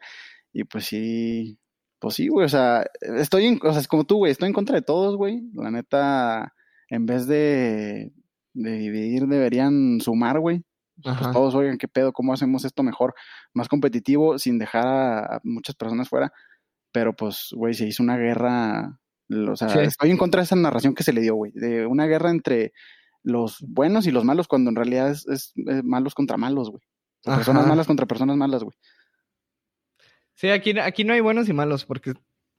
[0.53, 1.59] Y pues sí,
[1.99, 4.55] pues sí, güey, o sea, estoy en, o sea, es como tú, güey, estoy en
[4.55, 5.42] contra de todos, güey.
[5.55, 6.55] La neta,
[6.88, 8.12] en vez de,
[8.55, 10.64] de dividir, deberían sumar, güey.
[11.03, 13.14] Pues todos, oigan, qué pedo, cómo hacemos esto mejor,
[13.55, 16.33] más competitivo, sin dejar a muchas personas fuera.
[16.92, 18.99] Pero pues, güey, se hizo una guerra
[19.31, 22.07] o sea, estoy en contra de esa narración que se le dio, güey, de una
[22.07, 22.73] guerra entre
[23.29, 25.53] los buenos y los malos, cuando en realidad es,
[25.85, 26.83] malos contra malos, güey.
[27.23, 28.77] Personas malas contra personas malas, güey.
[30.35, 32.14] Sí, aquí, aquí no hay buenos y malos, porque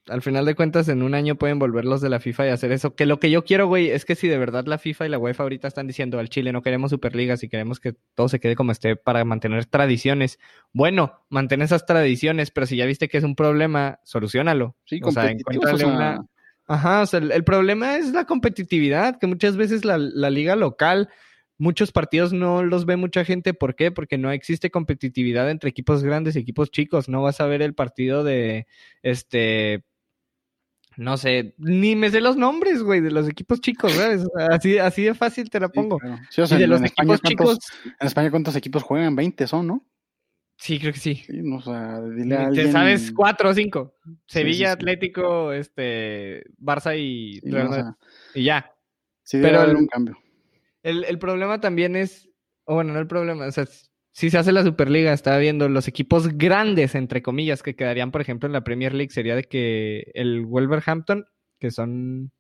[0.08, 2.96] al final de cuentas en un año pueden volverlos de la FIFA y hacer eso.
[2.96, 5.18] Que lo que yo quiero, güey, es que si de verdad la FIFA y la
[5.18, 8.56] UEFA ahorita están diciendo al Chile no queremos Superligas y queremos que todo se quede
[8.56, 10.40] como esté para mantener tradiciones,
[10.74, 14.76] bueno, mantén esas tradiciones, pero si ya viste que es un problema, solucionalo.
[14.86, 16.26] Sí, o sea, encuéntrale una
[16.70, 21.10] Ajá, o sea, el, problema es la competitividad, que muchas veces la, liga local,
[21.58, 23.56] muchos partidos no los ve mucha gente.
[23.56, 23.92] ¿Por qué?
[23.92, 27.10] Porque no existe competitividad entre equipos grandes y equipos chicos.
[27.10, 28.68] No vas a ver el partido de,
[29.02, 29.84] este,
[30.96, 34.22] no sé, ni me sé los nombres, güey, de los equipos chicos, ¿sabes?
[34.52, 35.98] Así, así de fácil te la pongo.
[36.30, 37.58] Sí, o sea, de los equipos chicos.
[38.00, 39.16] En España, ¿cuántos equipos juegan?
[39.16, 39.89] 20 son, ¿no?
[40.60, 41.16] Sí, creo que sí.
[41.16, 42.66] sí o sea, dile a alguien...
[42.66, 43.96] Te sabes cuatro o cinco.
[44.28, 47.40] Sevilla, Atlético, este, Barça y,
[48.36, 48.76] y ya.
[49.24, 50.18] Sí, pero haber un cambio.
[50.84, 52.30] El, el, problema también es,
[52.66, 53.66] o bueno, no el problema, o sea,
[54.12, 58.20] si se hace la Superliga, estaba viendo los equipos grandes, entre comillas, que quedarían, por
[58.20, 61.26] ejemplo, en la Premier League, sería de que el Wolverhampton,
[61.58, 62.32] que son,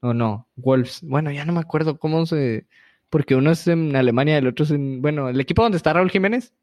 [0.00, 2.66] o no, Wolves, bueno, ya no me acuerdo cómo se,
[3.10, 5.92] porque uno es en Alemania y el otro es en, bueno, el equipo donde está
[5.92, 6.54] Raúl Jiménez,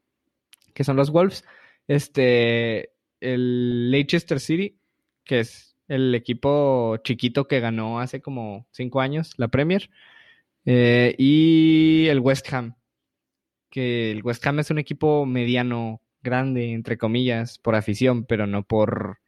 [0.76, 1.42] que son los Wolves.
[1.88, 4.78] Este, el Leicester City,
[5.24, 9.88] que es el equipo chiquito que ganó hace como cinco años la Premier.
[10.66, 12.76] Eh, y el West Ham,
[13.70, 18.62] que el West Ham es un equipo mediano, grande, entre comillas, por afición, pero no
[18.62, 19.20] por,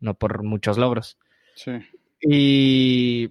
[0.00, 1.18] no por muchos logros.
[1.54, 1.70] Sí.
[2.20, 3.30] Y,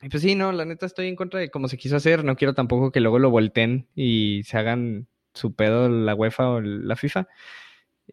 [0.00, 2.22] y pues sí, no, la neta estoy en contra de cómo se quiso hacer.
[2.22, 6.60] No quiero tampoco que luego lo volteen y se hagan su pedo la UEFA o
[6.60, 7.26] la FIFA.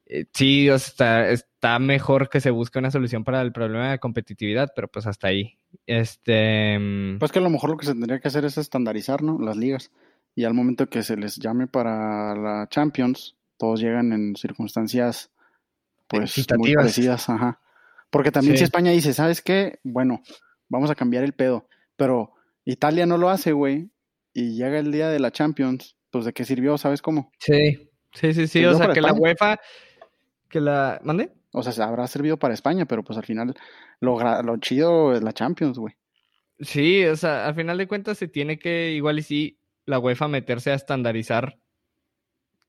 [0.06, 4.72] Eh, sí, está, está mejor que se busque una solución para el problema de competitividad,
[4.76, 5.58] pero pues hasta ahí.
[5.86, 6.78] Este.
[6.80, 9.40] Mm, pues que a lo mejor lo que se tendría que hacer es estandarizar, ¿no?
[9.40, 9.92] Las ligas.
[10.36, 15.32] Y al momento que se les llame para la Champions, todos llegan en circunstancias
[16.08, 17.60] pues muy parecidas, ajá.
[18.10, 19.80] Porque también si España dice, ¿sabes qué?
[19.84, 20.22] Bueno,
[20.70, 21.68] vamos a cambiar el pedo.
[21.98, 23.90] Pero Italia no lo hace, güey.
[24.34, 27.32] Y llega el día de la Champions pues de qué sirvió, ¿sabes cómo?
[27.38, 29.60] Sí, sí, sí, sí, o sea, que la UEFA,
[30.50, 31.32] que la, ¿mande?
[31.52, 33.54] O sea, habrá servido para España, pero pues al final
[34.00, 35.94] lo, lo chido es la Champions, güey.
[36.60, 40.28] Sí, o sea, al final de cuentas se tiene que, igual y sí, la UEFA
[40.28, 41.60] meterse a estandarizar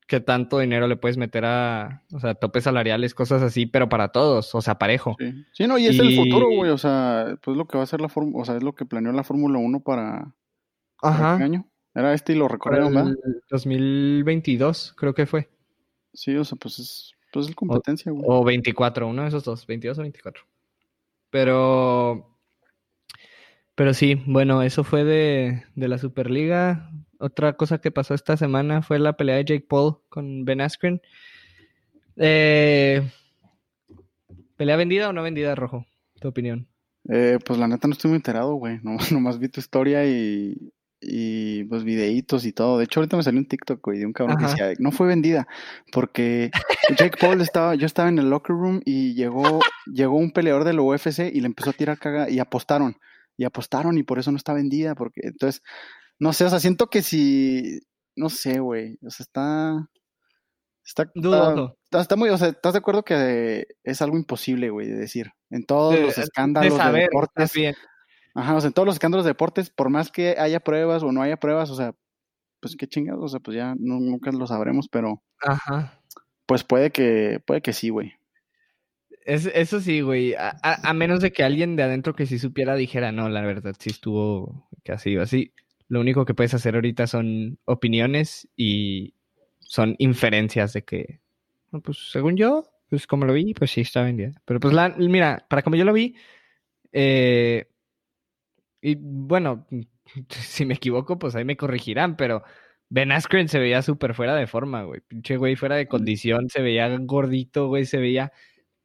[0.06, 4.08] qué tanto dinero le puedes meter a, o sea, topes salariales, cosas así, pero para
[4.08, 5.16] todos, o sea, parejo.
[5.18, 7.86] Sí, sí no, y es el futuro, güey, o sea, pues lo que va a
[7.86, 10.34] ser la Fórmula, o sea, es lo que planeó la Fórmula 1 para,
[11.00, 11.32] Ajá.
[11.32, 11.66] este año.
[11.98, 13.16] Era este y lo recorrieron, ¿verdad?
[13.50, 15.48] 2022, creo que fue.
[16.12, 18.24] Sí, o sea, pues es, pues es competencia, güey.
[18.24, 20.44] O 24, uno de esos dos, 22 o 24.
[21.30, 22.38] Pero.
[23.74, 26.88] Pero sí, bueno, eso fue de, de la Superliga.
[27.18, 31.02] Otra cosa que pasó esta semana fue la pelea de Jake Paul con Ben Askren.
[32.16, 33.10] Eh,
[34.56, 35.84] ¿Pelea vendida o no vendida, Rojo?
[36.20, 36.68] Tu opinión.
[37.08, 38.78] Eh, pues la neta no estoy muy enterado, güey.
[38.84, 40.72] No, nomás vi tu historia y,
[41.08, 42.78] y pues videitos y todo.
[42.78, 45.06] De hecho, ahorita me salió un TikTok, güey, de un cabrón que decía, no fue
[45.06, 45.48] vendida,
[45.92, 46.50] porque
[46.96, 50.80] Jake Paul estaba, yo estaba en el locker room y llegó, llegó un peleador del
[50.80, 52.96] UFC y le empezó a tirar caga y apostaron.
[53.36, 55.62] Y apostaron y por eso no está vendida, porque entonces,
[56.18, 57.80] no sé, o sea, siento que si,
[58.16, 59.88] no sé, güey, o sea, está,
[60.84, 61.10] está,
[61.90, 65.30] Está, muy, o sea, ¿estás de acuerdo que es algo imposible, güey, de decir?
[65.48, 67.52] En todos los escándalos de, deportes.
[68.38, 71.10] Ajá, o sea, en todos los escándalos de deportes, por más que haya pruebas o
[71.10, 71.96] no haya pruebas, o sea,
[72.60, 75.24] pues qué chingados, o sea, pues ya nunca lo sabremos, pero.
[75.40, 76.00] Ajá.
[76.46, 78.12] Pues puede que, puede que sí, güey.
[79.24, 80.36] Es, eso sí, güey.
[80.38, 83.90] A, menos de que alguien de adentro que sí supiera dijera, no, la verdad, sí
[83.90, 85.52] estuvo casi así.
[85.88, 89.14] Lo único que puedes hacer ahorita son opiniones y
[89.58, 91.18] son inferencias de que
[91.82, 94.40] pues según yo, pues como lo vi, pues sí está vendida.
[94.44, 96.14] Pero pues la, mira, para como yo lo vi,
[96.92, 97.66] eh,
[98.80, 99.66] y bueno,
[100.30, 102.42] si me equivoco, pues ahí me corregirán, pero
[102.90, 105.00] Ben Askren se veía súper fuera de forma, güey.
[105.00, 108.32] Pinche güey, fuera de condición, se veía gordito, güey, se veía,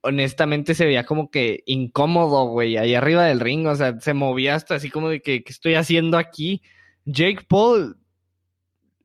[0.01, 4.55] honestamente se veía como que incómodo, güey, ahí arriba del ring, o sea, se movía
[4.55, 6.61] hasta así como de que, ¿qué estoy haciendo aquí?
[7.05, 7.97] Jake Paul,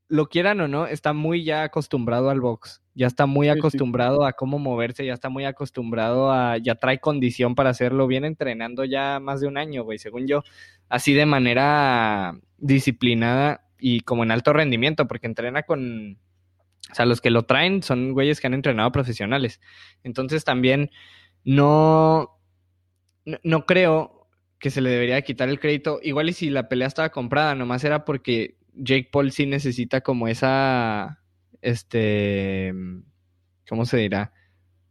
[0.09, 4.33] lo quieran o no, está muy ya acostumbrado al box ya está muy acostumbrado a
[4.33, 9.21] cómo moverse, ya está muy acostumbrado a, ya trae condición para hacerlo, viene entrenando ya
[9.21, 10.43] más de un año, güey, según yo,
[10.89, 16.19] así de manera disciplinada y como en alto rendimiento, porque entrena con,
[16.91, 19.61] o sea, los que lo traen son güeyes que han entrenado profesionales.
[20.03, 20.91] Entonces también
[21.45, 22.39] no,
[23.25, 27.11] no, creo que se le debería quitar el crédito, igual y si la pelea estaba
[27.11, 31.21] comprada, nomás era porque Jake Paul sí necesita como esa
[31.61, 32.73] este,
[33.69, 34.33] ¿cómo se dirá?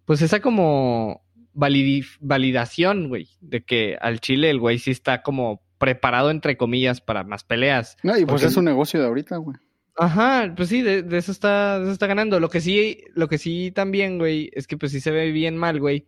[0.06, 6.32] Pues esa como validación, güey, de que al Chile el güey sí está como preparado,
[6.32, 7.98] entre comillas, para más peleas.
[8.04, 9.58] No, y pues es un negocio de ahorita, güey.
[9.96, 12.40] Ajá, pues sí, de, eso está, de eso está ganando.
[12.40, 15.58] Lo que sí, lo que sí también, güey, es que pues sí se ve bien
[15.58, 16.08] mal, güey,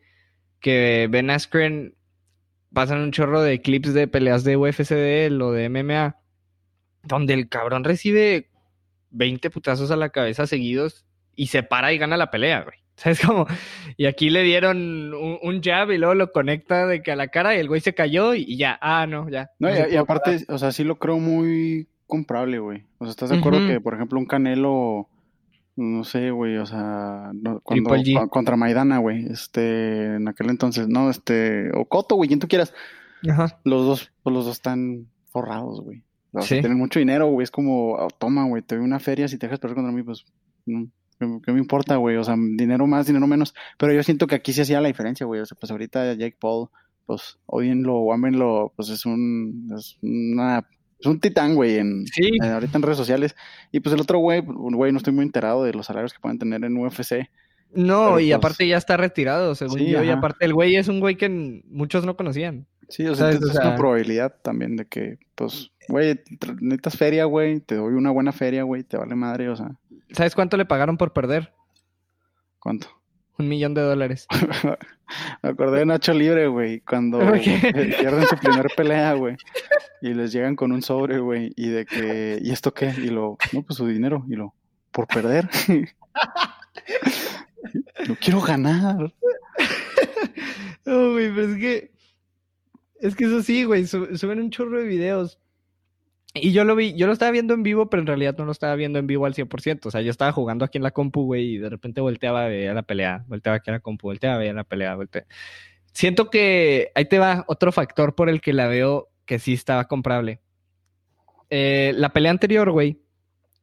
[0.60, 1.96] que Ben Askren
[2.72, 6.18] pasan un chorro de clips de peleas de UFC de él o de MMA,
[7.04, 8.52] donde el cabrón recibe
[9.10, 12.78] 20 putazos a la cabeza seguidos y se para y gana la pelea, güey.
[13.00, 13.46] ¿Sabes cómo?
[13.96, 17.56] Y aquí le dieron un, jab y luego lo conecta de que a la cara
[17.56, 19.52] y el güey se cayó y, ya, ah, no, ya.
[19.58, 22.84] No, y, aparte, o sea, sí lo creo muy comprable, güey.
[22.98, 25.08] O sea, ¿estás de acuerdo que, por ejemplo, un Canelo,
[25.78, 27.32] no sé, güey, o sea,
[27.64, 32.50] cuando, contra Maidana, güey, este, en aquel entonces, no, este, o Coto, güey, quien tú
[32.50, 32.74] quieras.
[33.30, 33.60] Ajá.
[33.64, 36.04] Los dos, pues, los dos están forrados, güey.
[36.34, 37.44] O sea, tienen mucho dinero, güey.
[37.46, 40.04] Es como, oh, toma, güey, te doy una feria, si te dejas perder contra mí,
[40.04, 40.26] pues,
[41.20, 42.18] ¿qué, me importa, güey?
[42.18, 43.54] O sea, dinero más, dinero menos.
[43.78, 45.42] Pero yo siento que aquí sí hacía la diferencia, güey.
[45.42, 46.70] O sea, pues ahorita Jake Paul,
[47.06, 50.68] pues, odienlo o ámenlo, pues es un, es una,
[51.00, 52.06] es un titán, güey, en,
[52.42, 53.36] ahorita en redes sociales.
[53.72, 56.40] Y pues el otro güey, güey, no estoy muy enterado de los salarios que pueden
[56.40, 57.30] tener en UFC.
[57.74, 60.04] No, y pues aparte ya está retirado, según yo.
[60.04, 61.30] Y aparte el güey es un güey que
[61.70, 62.66] muchos no conocían.
[62.90, 66.20] Sí, o sea, es una probabilidad también de que, pues, güey,
[66.60, 69.78] necesitas feria, güey, te doy una buena feria, güey, te vale madre, o sea.
[70.12, 71.54] ¿Sabes cuánto le pagaron por perder?
[72.60, 72.88] ¿Cuánto?
[73.38, 74.28] Un millón de dólares.
[75.42, 79.38] Me acordé de Nacho Libre, güey, cuando pierden su primer pelea, güey.
[80.02, 82.94] Y les llegan con un sobre, güey, y de que, ¿y esto qué?
[82.98, 84.54] Y lo, no, pues su dinero, y lo,
[84.92, 85.50] por perder.
[88.08, 89.14] no quiero ganar.
[90.86, 91.92] No, güey, pero es que
[93.00, 95.38] es que eso sí, güey, suben un chorro de videos.
[96.34, 98.52] Y yo lo vi, yo lo estaba viendo en vivo, pero en realidad no lo
[98.52, 99.88] estaba viendo en vivo al 100%.
[99.88, 102.48] O sea, yo estaba jugando aquí en la compu, güey, y de repente volteaba a
[102.48, 105.28] ver la pelea, volteaba aquí a la compu, volteaba a la pelea, volteaba.
[105.92, 109.88] Siento que ahí te va otro factor por el que la veo que sí estaba
[109.88, 110.40] comprable.
[111.50, 113.02] Eh, la pelea anterior, güey,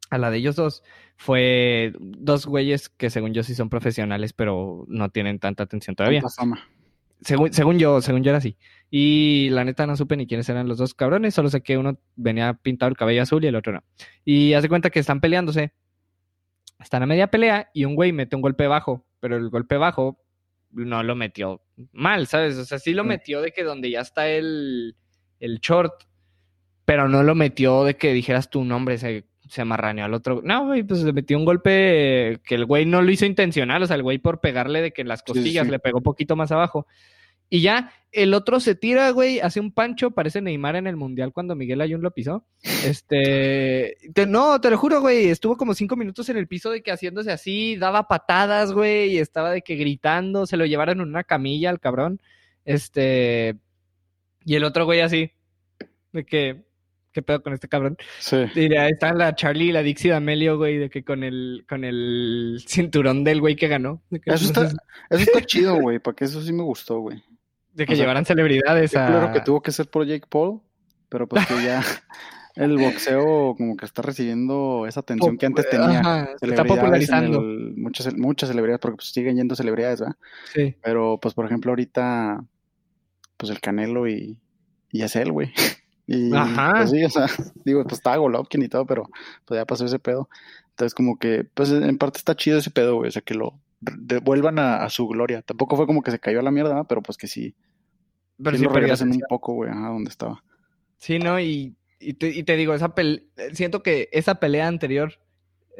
[0.09, 0.83] a la de ellos dos,
[1.15, 6.21] fue dos güeyes que según yo sí son profesionales, pero no tienen tanta atención todavía.
[7.21, 8.57] Según, según yo, según yo era así.
[8.89, 11.99] Y la neta no supe ni quiénes eran los dos cabrones, solo sé que uno
[12.15, 13.83] venía pintado el cabello azul y el otro no.
[14.23, 15.73] Y hace cuenta que están peleándose.
[16.79, 20.19] Están a media pelea y un güey mete un golpe bajo, pero el golpe bajo
[20.71, 22.55] no lo metió mal, ¿sabes?
[22.57, 24.95] O sea, sí lo metió de que donde ya está el,
[25.39, 26.03] el short,
[26.85, 30.41] pero no lo metió de que dijeras tu nombre, se, se amarraneó al otro.
[30.43, 33.87] No, güey, pues le metió un golpe que el güey no lo hizo intencional, o
[33.87, 36.51] sea, el güey por pegarle de que en las costillas le pegó un poquito más
[36.51, 36.87] abajo
[37.49, 41.31] Y ya, el otro se tira, güey, hace un pancho, parece Neymar en el Mundial
[41.31, 42.45] cuando Miguel Ayun lo pisó.
[42.85, 46.91] Este, no, te lo juro, güey, estuvo como cinco minutos en el piso de que
[46.91, 51.23] haciéndose así, daba patadas, güey, y estaba de que gritando, se lo llevaron en una
[51.23, 52.21] camilla al cabrón.
[52.65, 53.55] Este,
[54.43, 55.31] y el otro güey así,
[56.11, 56.66] de que,
[57.17, 57.97] ¿qué pedo con este cabrón?
[58.19, 58.37] Sí.
[58.53, 61.83] Y ahí está la Charlie y la Dixie D'Amelio, güey, de que con el, con
[61.83, 64.03] el cinturón del güey que ganó.
[64.11, 64.75] eso, está, eso
[65.09, 67.23] está chido, güey, porque eso sí me gustó, güey.
[67.73, 69.07] De que llevaran celebridades a...
[69.07, 70.61] Claro que tuvo que ser por Jake Paul,
[71.09, 71.81] pero pues que ya
[72.55, 76.29] el boxeo como que está recibiendo esa atención que antes tenía.
[76.39, 77.41] se está popularizando.
[77.41, 80.17] muchas, muchas celebridades, porque pues siguen yendo celebridades, ¿verdad?
[80.53, 80.75] Sí.
[80.83, 82.45] Pero pues por ejemplo ahorita,
[83.37, 84.37] pues el Canelo y,
[84.91, 85.51] y es él, güey.
[86.07, 86.73] Y Ajá.
[86.77, 87.27] pues sí, o sea,
[87.65, 89.09] digo, pues estaba Golovkin y todo, pero
[89.45, 90.29] pues ya pasó ese pedo.
[90.69, 93.59] Entonces como que, pues en parte está chido ese pedo, güey, o sea, que lo
[93.79, 95.41] devuelvan a, su gloria.
[95.41, 97.55] Tampoco fue como que se cayó a la mierda, pero pues que sí,
[98.41, 100.43] pero sí, lo regresan un poco, güey, a donde estaba.
[100.97, 101.39] Sí, ¿no?
[101.39, 102.93] Y, y, te, digo, esa
[103.53, 105.19] siento que esa pelea anterior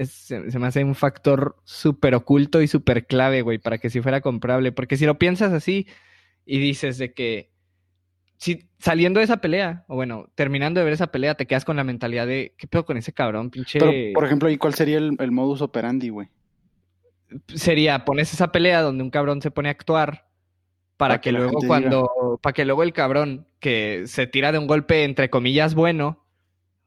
[0.05, 4.21] se, me hace un factor súper oculto y súper clave, güey, para que sí fuera
[4.21, 4.71] comprable.
[4.71, 5.87] Porque si lo piensas así
[6.45, 7.51] y dices de que
[8.37, 11.75] si saliendo de esa pelea, o bueno, terminando de ver esa pelea, te quedas con
[11.75, 13.79] la mentalidad de, ¿qué pedo con ese cabrón, pinche?
[13.79, 16.29] Pero, por ejemplo, ¿y cuál sería el, el modus operandi, güey?
[17.53, 20.27] Sería, pones esa pelea donde un cabrón se pone a actuar
[20.97, 25.03] para, que, luego cuando, para que luego el cabrón que se tira de un golpe
[25.03, 26.25] entre comillas bueno,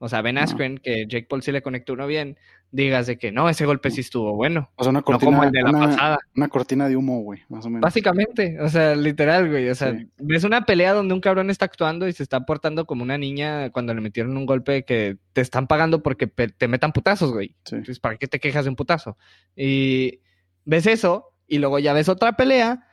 [0.03, 2.39] o sea, Ben Askren, que Jake Paul sí le conectó uno bien,
[2.71, 4.71] digas de que no, ese golpe sí estuvo bueno.
[4.77, 6.19] O sea, una cortina, no como el de la pasada.
[6.35, 7.83] Una cortina de humo, güey, más o menos.
[7.83, 9.69] Básicamente, o sea, literal, güey.
[9.69, 13.03] O sea, ves una pelea donde un cabrón está actuando y se está portando como
[13.03, 17.31] una niña cuando le metieron un golpe que te están pagando porque te metan putazos,
[17.31, 17.55] güey.
[17.67, 19.19] Entonces, ¿para qué te quejas de un putazo?
[19.55, 20.21] Y
[20.65, 22.87] ves eso, y luego ya ves otra pelea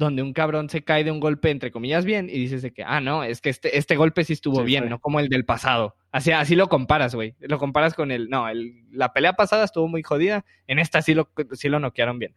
[0.00, 2.82] donde un cabrón se cae de un golpe, entre comillas, bien, y dices de que,
[2.82, 5.94] ah, no, es que este, este golpe sí estuvo bien, no como el del pasado.
[6.10, 7.34] Así, así lo comparas, güey.
[7.38, 11.12] Lo comparas con el, no, el, la pelea pasada estuvo muy jodida, en esta sí
[11.12, 12.34] lo, sí lo noquearon bien.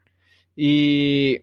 [0.56, 1.40] Y...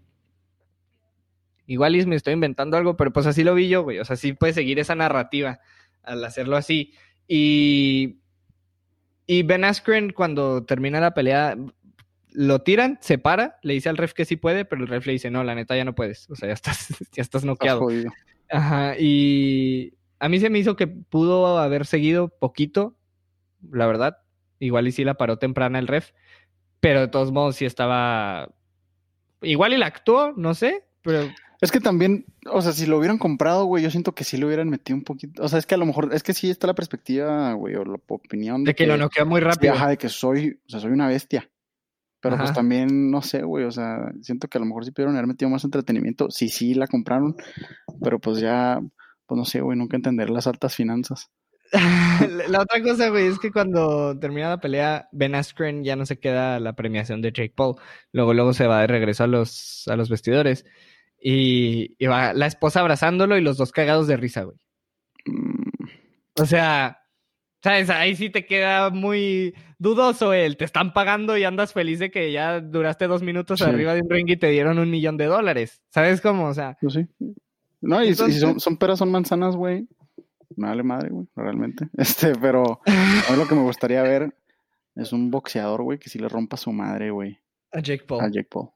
[1.66, 4.00] Igual me estoy inventando algo, pero pues así lo vi yo, güey.
[4.00, 5.60] O sea, sí puede seguir esa narrativa
[6.02, 6.92] al hacerlo así.
[7.26, 8.18] Y...
[9.26, 11.56] Y Ben Askren, cuando termina la pelea,
[12.32, 15.12] lo tiran, se para, le dice al ref que sí puede, pero el ref le
[15.12, 16.28] dice, no, la neta ya no puedes.
[16.30, 17.86] O sea, ya estás, ya estás noqueado.
[18.50, 22.96] Ajá, y a mí se me hizo que pudo haber seguido poquito,
[23.70, 24.18] la verdad.
[24.58, 26.10] Igual y sí la paró temprana el ref,
[26.80, 28.50] pero de todos modos sí estaba...
[29.42, 31.30] Igual y la actuó, no sé, pero...
[31.62, 34.46] Es que también, o sea, si lo hubieran comprado, güey, yo siento que sí lo
[34.46, 35.42] hubieran metido un poquito.
[35.42, 37.84] O sea, es que a lo mejor, es que sí está la perspectiva, güey, o
[37.84, 39.74] la opinión de, que, lo noquea muy rápido.
[39.74, 41.50] Ajá, de que soy, o sea, soy una bestia.
[42.20, 45.14] Pero pues también, no sé, güey, o sea, siento que a lo mejor sí pudieron
[45.14, 46.30] haber metido más entretenimiento.
[46.30, 47.34] Sí, sí, la compraron,
[48.02, 48.78] pero pues ya,
[49.26, 51.30] pues no sé, güey, nunca entender las altas finanzas.
[52.48, 56.18] la otra cosa, güey, es que cuando termina la pelea, Ben Askren ya no se
[56.18, 57.76] queda la premiación de Jake Paul.
[58.12, 60.66] Luego, luego se va de regreso a los, a los vestidores.
[61.22, 64.58] Y, y va la esposa abrazándolo y los dos cagados de risa, güey.
[65.26, 65.70] Mm.
[66.40, 67.00] O sea,
[67.62, 67.90] ¿Sabes?
[67.90, 72.30] Ahí sí te queda muy dudoso el te están pagando y andas feliz de que
[72.30, 75.80] ya duraste dos minutos arriba de un ring y te dieron un millón de dólares.
[75.88, 76.46] ¿Sabes cómo?
[76.46, 76.76] O sea.
[76.80, 77.06] Pues sí.
[77.80, 79.88] No, y, si son, son, peras, son manzanas, güey.
[80.54, 81.88] Me vale madre, güey, realmente.
[81.96, 84.34] Este, pero a lo que me gustaría ver
[84.94, 87.38] es un boxeador, güey, que si le rompa su madre, güey.
[87.72, 88.20] A Jake Paul.
[88.22, 88.68] A Jake Paul.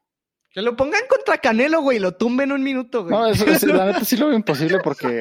[0.52, 3.10] Que lo pongan contra Canelo, güey, y lo tumben un minuto, güey.
[3.10, 5.20] No, eso, la neta sí lo veo imposible porque,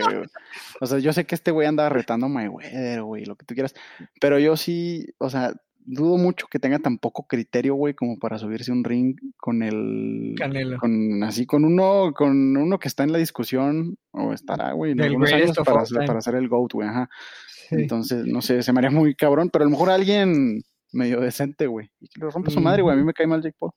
[0.80, 3.56] o sea, yo sé que este güey anda retando a Mayweather, güey, lo que tú
[3.56, 3.74] quieras,
[4.22, 5.52] pero yo sí, o sea,
[5.86, 10.36] dudo mucho que tenga tan poco criterio, güey, como para subirse un ring con el...
[10.38, 10.78] Canelo.
[10.80, 15.02] Con, así, con uno, con uno que está en la discusión, o estará, güey, en
[15.02, 17.10] algunos años para, para, hacer el GOAT, güey, ajá.
[17.72, 21.68] Entonces, no sé, se me haría muy cabrón, pero a lo mejor alguien medio decente,
[21.68, 23.72] güey, y que le rompa su madre, güey, a mí me cae mal Jake Paul.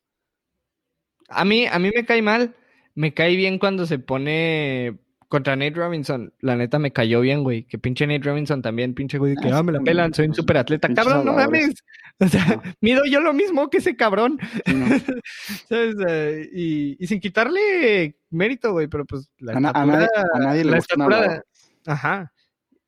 [1.28, 2.54] A mí, a mí me cae mal.
[2.94, 4.98] Me cae bien cuando se pone
[5.36, 6.32] contra Nate Robinson.
[6.40, 7.64] La neta me cayó bien, güey.
[7.64, 10.56] Que pinche Nate Robinson también, pinche güey, que ah, me la pelan, soy un super
[10.56, 10.88] atleta.
[10.94, 11.74] Cabrón, no mames.
[12.18, 14.38] O sea, mido yo lo mismo que ese cabrón.
[15.68, 16.48] ¿Sabes?
[16.50, 21.42] Y, sin quitarle mérito, güey, pero pues la a, estatura, a nadie, le gusta
[21.84, 22.32] Ajá.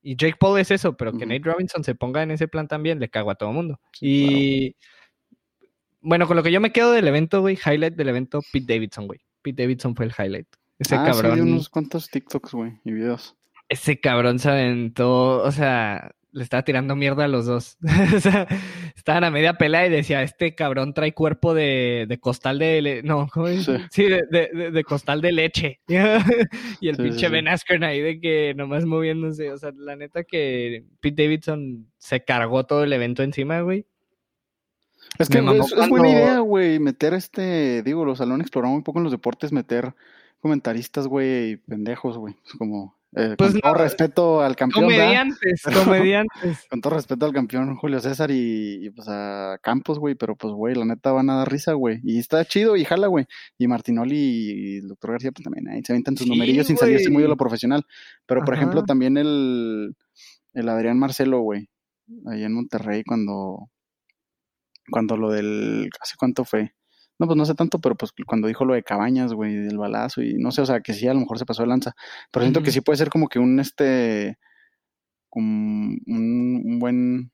[0.01, 3.01] Y Jake Paul es eso, pero que Nate Robinson se ponga en ese plan también,
[3.01, 3.79] le cago a todo mundo.
[4.01, 4.75] y
[6.01, 9.07] bueno, con lo que yo me quedo del evento, güey, highlight del evento, Pete Davidson,
[9.07, 9.21] güey.
[9.43, 10.49] Pete Davidson fue el highlight.
[10.79, 11.35] Ese cabrón.
[11.35, 13.37] Sí, unos cuantos TikToks, güey, y videos.
[13.69, 17.79] Ese cabrón se aventó, o sea, le estaba tirando mierda a los dos.
[18.17, 18.47] o sea,
[18.97, 23.03] estaban a media pelea y decía, este cabrón trae cuerpo de, de costal de...
[23.05, 23.81] no, ¿cómo dice?
[23.91, 25.81] Sí, de, de, costal de leche.
[26.81, 29.53] y el pinche Ben Askren ahí de que nomás moviéndose.
[29.53, 33.87] O sea, la neta que Pete Davidson se cargó todo el evento encima, güey.
[35.19, 39.05] Es que es, buena idea, güey, meter este, digo, los salones exploraron un poco en
[39.05, 39.95] los deportes, meter
[40.41, 42.35] comentaristas, güey, pendejos, güey.
[42.45, 44.85] Es como, eh, pues con todo respeto al campeón.
[44.85, 46.67] Comediantes, comediantes.
[46.71, 50.75] con todo respeto al campeón Julio César y, pues a Campos, güey, pero pues, güey,
[50.75, 52.01] la neta van a dar risa, güey.
[52.05, 53.27] Y está chido y jala, güey.
[53.57, 57.11] Y Martinoli y el doctor García, pues también ahí se aventan sus numerillos sin salirse
[57.11, 57.87] muy de lo profesional.
[58.27, 59.97] Pero, por ejemplo, también el,
[60.53, 61.71] el Adrián Marcelo, güey,
[62.27, 63.71] ahí en Monterrey, cuando,
[64.91, 66.75] cuando lo del, ¿hace cuánto fue?
[67.19, 70.23] No, pues no sé tanto, pero pues cuando dijo lo de Cabañas, güey, del balazo
[70.23, 71.95] y no sé, o sea, que sí, a lo mejor se pasó de lanza.
[72.31, 74.39] Pero siento que sí puede ser como que un, este,
[75.33, 77.33] un, un buen,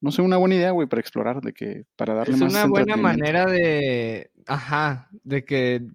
[0.00, 2.66] no sé, una buena idea, güey, para explorar, de que, para darle más Es una
[2.66, 5.86] buena manera de, ajá, de que,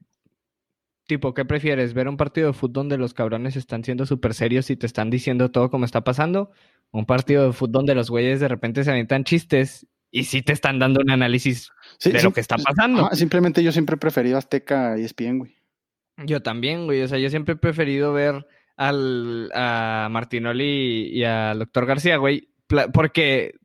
[1.07, 1.93] tipo, ¿qué prefieres?
[1.93, 5.09] ¿Ver un partido de fútbol donde los cabrones están siendo súper serios y te están
[5.09, 6.51] diciendo todo como está pasando?
[6.91, 10.53] Un partido de fútbol donde los güeyes de repente se aventan chistes y sí te
[10.53, 11.71] están dando un análisis
[12.03, 13.09] de lo que está pasando.
[13.13, 15.55] simplemente yo siempre he preferido Azteca y ESPN, güey.
[16.17, 17.01] Yo también, güey.
[17.01, 18.45] O sea, yo siempre he preferido ver
[18.75, 22.49] al, a Martinoli y al doctor García, güey,
[22.93, 23.55] porque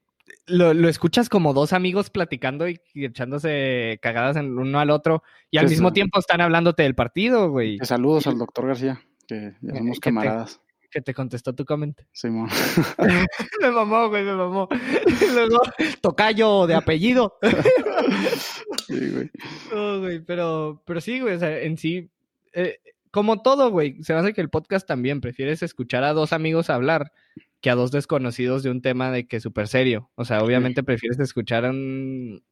[0.47, 5.69] lo, escuchas como dos amigos platicando y, echándose cagadas en uno al otro y al
[5.69, 7.79] mismo tiempo están hablando del partido, güey.
[7.83, 10.61] Saludos al doctor García, que ya somos camaradas
[10.97, 12.09] que te contestó tu comentario.
[12.15, 12.29] Sí,
[13.61, 14.67] me mamó, güey, me mamó.
[15.35, 15.61] Luego,
[16.01, 17.37] tocayo de apellido.
[18.87, 19.31] sí, güey.
[19.75, 22.11] Oh, güey, pero, pero sí, güey, o sea, en sí,
[22.55, 22.79] eh,
[23.11, 27.13] como todo, güey, se hace que el podcast también prefieres escuchar a dos amigos hablar
[27.61, 30.11] que a dos desconocidos de un tema de que es súper serio.
[30.15, 32.43] O sea, obviamente prefieres escuchar a un,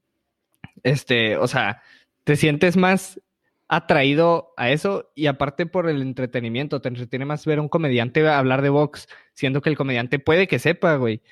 [0.83, 1.81] este, o sea,
[2.25, 3.19] te sientes más
[3.69, 8.27] atraído a eso y aparte por el entretenimiento, te entretiene más ver a un comediante
[8.29, 11.23] hablar de box, siendo que el comediante puede que sepa, güey,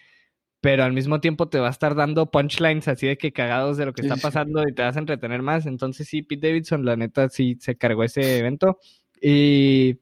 [0.60, 3.86] pero al mismo tiempo te va a estar dando punchlines así de que cagados de
[3.86, 5.66] lo que está pasando y te vas a entretener más.
[5.66, 8.78] Entonces sí, Pete Davidson, la neta, sí se cargó ese evento.
[9.20, 9.98] Y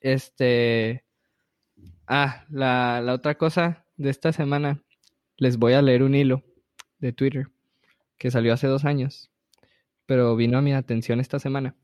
[0.00, 1.04] este...
[2.06, 4.82] Ah, la, la otra cosa de esta semana,
[5.36, 6.42] les voy a leer un hilo
[6.98, 7.48] de Twitter
[8.18, 9.30] que salió hace dos años
[10.06, 11.76] pero vino a mi atención esta semana.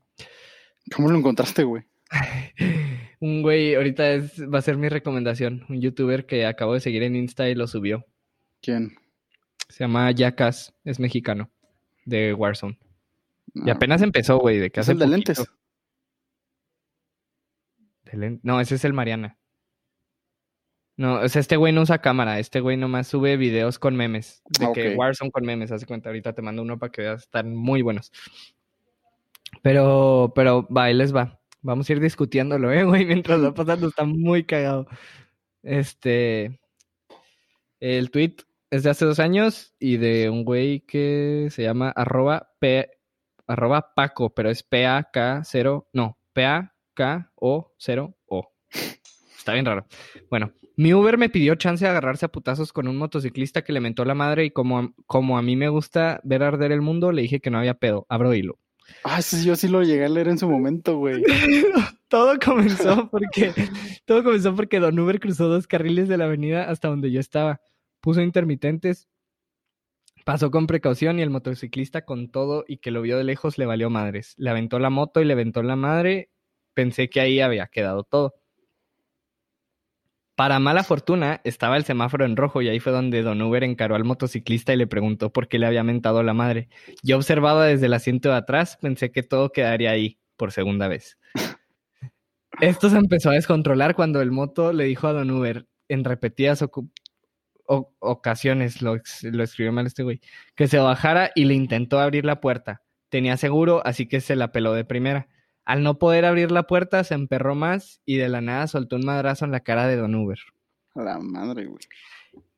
[0.95, 1.83] ¿Cómo lo encontraste, güey?
[3.19, 7.03] un güey, ahorita es, va a ser mi recomendación, un youtuber que acabo de seguir
[7.03, 8.05] en Insta y lo subió.
[8.61, 8.95] ¿Quién?
[9.69, 11.49] Se llama Jackass, es mexicano,
[12.05, 12.77] de Warzone.
[13.53, 13.73] Y ah.
[13.73, 15.43] apenas empezó, güey, de que ¿Es el de lentes?
[18.43, 19.37] No, ese es el Mariana.
[20.97, 24.43] No, o sea, este güey no usa cámara, este güey nomás sube videos con memes.
[24.59, 26.09] De ah, que Warzone con memes, hace cuenta.
[26.09, 28.11] Ahorita te mando uno para que veas, están muy buenos.
[29.61, 31.39] Pero, pero, va, ahí les va.
[31.61, 34.87] Vamos a ir discutiéndolo, eh, güey, mientras va pasando, está muy cagado.
[35.63, 36.59] Este.
[37.79, 38.35] El tweet
[38.69, 42.89] es de hace dos años y de un güey que se llama arroba, P,
[43.47, 46.81] arroba Paco, pero es P-A-K-0, no, P-A-K-O-0-O.
[49.37, 49.85] Está bien raro.
[50.29, 53.81] Bueno, mi Uber me pidió chance de agarrarse a putazos con un motociclista que le
[53.81, 57.23] mentó la madre y como, como a mí me gusta ver arder el mundo, le
[57.23, 58.05] dije que no había pedo.
[58.09, 58.57] Abro hilo.
[59.03, 61.23] Ah, sí, yo sí lo llegué a leer en su momento, güey.
[62.07, 63.53] todo comenzó porque
[64.05, 67.61] todo comenzó porque Don Uber cruzó dos carriles de la avenida hasta donde yo estaba.
[68.01, 69.07] Puso intermitentes,
[70.25, 73.65] pasó con precaución y el motociclista con todo y que lo vio de lejos le
[73.65, 74.33] valió madres.
[74.37, 76.31] Le aventó la moto y le aventó la madre.
[76.73, 78.33] Pensé que ahí había quedado todo.
[80.35, 83.95] Para mala fortuna, estaba el semáforo en rojo y ahí fue donde Don Uber encaró
[83.95, 86.69] al motociclista y le preguntó por qué le había mentado la madre.
[87.03, 91.17] Yo observaba desde el asiento de atrás, pensé que todo quedaría ahí por segunda vez.
[92.61, 96.63] Esto se empezó a descontrolar cuando el moto le dijo a Don Uber en repetidas
[97.99, 100.21] ocasiones, lo, lo escribió mal este güey,
[100.55, 102.81] que se bajara y le intentó abrir la puerta.
[103.09, 105.27] Tenía seguro, así que se la peló de primera.
[105.71, 109.05] Al no poder abrir la puerta, se emperró más y de la nada soltó un
[109.05, 110.37] madrazo en la cara de Don Uber.
[110.95, 111.79] La madre, güey.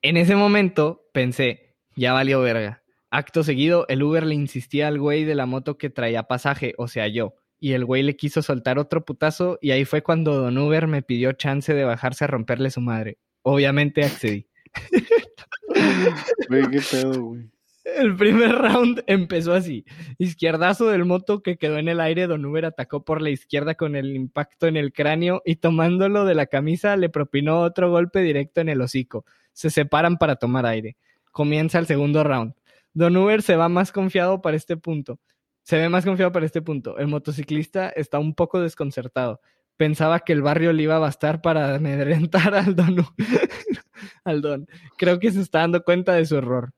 [0.01, 2.81] En ese momento pensé, ya valió verga.
[3.11, 6.87] Acto seguido, el Uber le insistía al güey de la moto que traía pasaje, o
[6.87, 7.35] sea, yo.
[7.59, 11.03] Y el güey le quiso soltar otro putazo y ahí fue cuando Don Uber me
[11.03, 13.19] pidió chance de bajarse a romperle su madre.
[13.43, 14.49] Obviamente accedí.
[16.49, 17.52] Qué pedo, güey.
[17.83, 19.83] El primer round empezó así.
[20.17, 22.27] Izquierdazo del moto que quedó en el aire.
[22.27, 26.33] Don Uber atacó por la izquierda con el impacto en el cráneo y tomándolo de
[26.33, 29.25] la camisa le propinó otro golpe directo en el hocico.
[29.51, 30.95] Se separan para tomar aire.
[31.31, 32.53] Comienza el segundo round.
[32.93, 35.19] Don Uber se va más confiado para este punto.
[35.63, 36.97] Se ve más confiado para este punto.
[36.97, 39.41] El motociclista está un poco desconcertado.
[39.75, 43.05] Pensaba que el barrio le iba a bastar para amedrentar al don.
[44.23, 44.67] al don.
[44.97, 46.73] Creo que se está dando cuenta de su error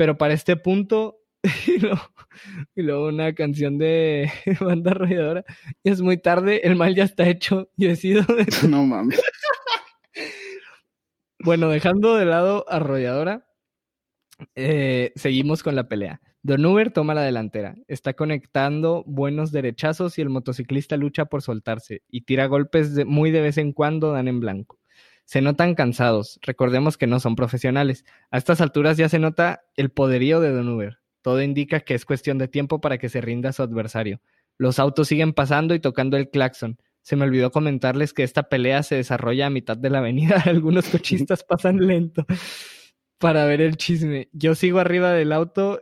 [0.00, 1.18] pero para este punto,
[2.74, 5.44] y luego, una canción de banda arrolladora,
[5.82, 8.22] y es muy tarde, el mal ya está hecho, y he sido...
[8.66, 9.20] no mames.
[11.44, 13.46] bueno, dejando de lado arrolladora,
[14.54, 16.22] eh, seguimos con la pelea.
[16.42, 22.00] Don Uber toma la delantera, está conectando buenos derechazos y el motociclista lucha por soltarse
[22.08, 24.79] y tira golpes muy de vez en cuando dan en blanco
[25.30, 26.40] se notan cansados.
[26.42, 28.04] Recordemos que no son profesionales.
[28.32, 30.98] A estas alturas ya se nota el poderío de Don Uber.
[31.22, 34.20] Todo indica que es cuestión de tiempo para que se rinda a su adversario.
[34.58, 36.78] Los autos siguen pasando y tocando el claxon.
[37.02, 40.34] Se me olvidó comentarles que esta pelea se desarrolla a mitad de la avenida.
[40.46, 42.26] Algunos cochistas pasan lento
[43.18, 44.30] para ver el chisme.
[44.32, 45.80] Yo sigo arriba del auto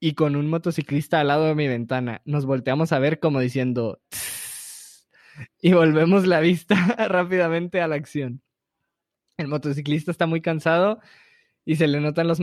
[0.00, 2.22] y con un motociclista al lado de mi ventana.
[2.24, 4.00] Nos volteamos a ver como diciendo,
[5.60, 6.74] y volvemos la vista
[7.08, 8.42] rápidamente a la acción.
[9.36, 11.00] El motociclista está muy cansado
[11.64, 12.40] y se le notan los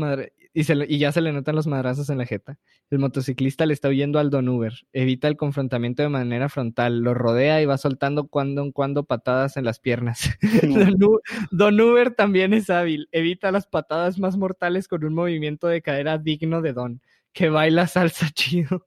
[0.54, 2.58] y, y, ya se le notan los madrazos en la jeta.
[2.90, 7.14] El motociclista le está huyendo al Don Uber, evita el confrontamiento de manera frontal, lo
[7.14, 10.22] rodea y va soltando cuando en cuando patadas en las piernas.
[11.52, 16.18] Don, Uber también es hábil, evita las patadas más mortales con un movimiento de cadera
[16.18, 18.86] digno de Don, que baila salsa chido.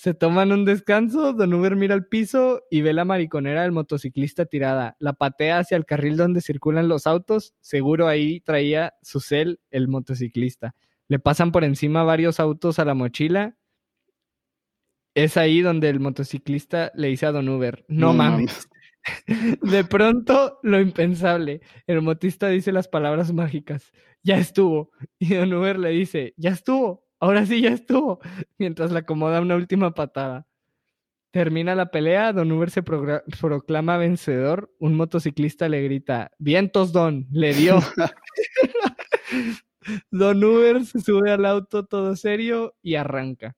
[0.00, 4.46] Se toman un descanso, Don Uber mira al piso y ve la mariconera del motociclista
[4.46, 4.96] tirada.
[4.98, 7.54] La patea hacia el carril donde circulan los autos.
[7.60, 10.74] Seguro ahí traía su cel el motociclista.
[11.06, 13.58] Le pasan por encima varios autos a la mochila.
[15.14, 18.70] Es ahí donde el motociclista le dice a Don Uber, no, mames.
[19.60, 21.60] De pronto, lo impensable.
[21.86, 23.92] El motista dice las palabras mágicas.
[24.22, 24.92] Ya estuvo.
[25.18, 27.09] Y Don Uber le dice, ya estuvo.
[27.20, 28.18] Ahora sí ya estuvo.
[28.58, 30.46] Mientras le acomoda una última patada.
[31.30, 34.74] Termina la pelea, Don Uber se proclama vencedor.
[34.80, 37.78] Un motociclista le grita, vientos Don, le dio.
[40.10, 43.56] Don Uber se sube al auto todo serio y arranca.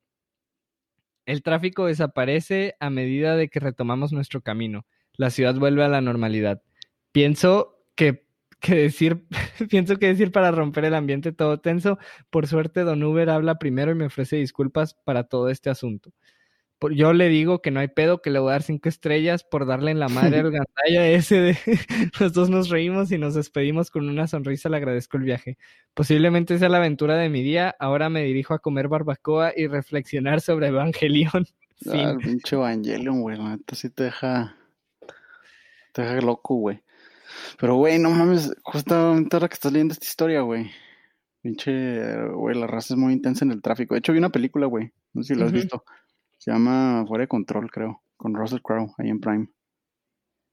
[1.24, 4.84] El tráfico desaparece a medida de que retomamos nuestro camino.
[5.14, 6.62] La ciudad vuelve a la normalidad.
[7.12, 8.26] Pienso que
[8.62, 9.24] que decir,
[9.70, 11.98] pienso que decir para romper el ambiente todo tenso.
[12.30, 16.12] Por suerte, Don Uber habla primero y me ofrece disculpas para todo este asunto.
[16.90, 19.66] Yo le digo que no hay pedo, que le voy a dar cinco estrellas por
[19.66, 21.58] darle en la madre al gandalla ese de...
[22.20, 25.58] Los dos nos reímos y nos despedimos con una sonrisa, le agradezco el viaje.
[25.94, 30.40] Posiblemente sea la aventura de mi día, ahora me dirijo a comer barbacoa y reflexionar
[30.40, 31.46] sobre Evangelion.
[31.88, 34.56] Ah, el pinche Evangelion, güey, esto sí te deja...
[35.92, 36.80] Te deja loco, güey.
[37.58, 40.70] Pero, güey, no mames, justamente ahora que estás leyendo esta historia, güey.
[41.42, 43.94] Pinche, güey, la raza es muy intensa en el tráfico.
[43.94, 44.92] De hecho, vi una película, güey.
[45.12, 45.84] No sé si la has visto.
[46.38, 48.02] Se llama Fuera de Control, creo.
[48.16, 49.48] Con Russell Crowe, ahí en Prime.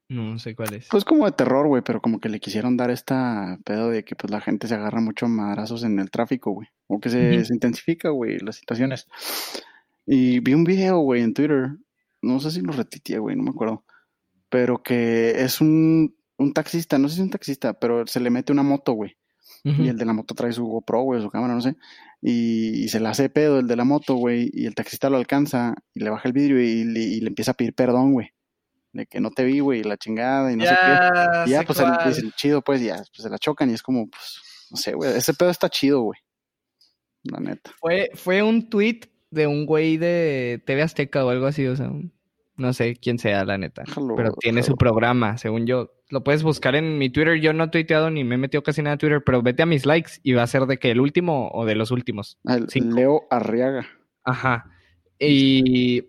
[0.10, 0.88] No, sé cuál es.
[0.90, 4.16] Pues como de terror, güey, pero como que le quisieron dar esta pedo de que
[4.16, 6.68] pues la gente se agarra mucho madrazos en el tráfico, güey.
[6.88, 9.08] O que se, se intensifica, güey, las situaciones.
[10.08, 11.70] Y vi un video, güey, en Twitter.
[12.24, 13.84] No sé si lo retitía, güey, no me acuerdo.
[14.50, 18.30] Pero que es un un taxista, no sé si es un taxista, pero se le
[18.30, 19.18] mete una moto, güey.
[19.64, 21.76] Y el de la moto trae su GoPro, güey, su cámara, no sé.
[22.22, 24.50] Y, se le hace pedo el de la moto, güey.
[24.54, 27.74] Y el taxista lo alcanza y le baja el vidrio y, le empieza a pedir
[27.74, 28.30] perdón, güey.
[28.94, 31.50] De que no te vi, güey, la chingada y no sé qué.
[31.50, 34.42] Y ya, pues el, chido, pues ya, pues se la chocan y es como, pues,
[34.72, 35.12] no sé, güey.
[35.12, 36.20] Ese pedo está chido, güey.
[37.24, 37.72] La neta.
[37.80, 41.92] Fue, fue un tweet de un güey de TV Azteca o algo así, o sea,
[42.56, 43.84] no sé quién sea, la neta.
[44.16, 47.40] pero tiene su programa, según yo lo puedes buscar en mi Twitter.
[47.40, 49.68] Yo no he tuiteado ni me he metido casi nada a Twitter, pero vete a
[49.68, 52.40] mis likes y va a ser de que el último o de los últimos.
[52.74, 53.88] Leo Arriaga.
[54.24, 54.72] Ajá.
[55.20, 56.06] Y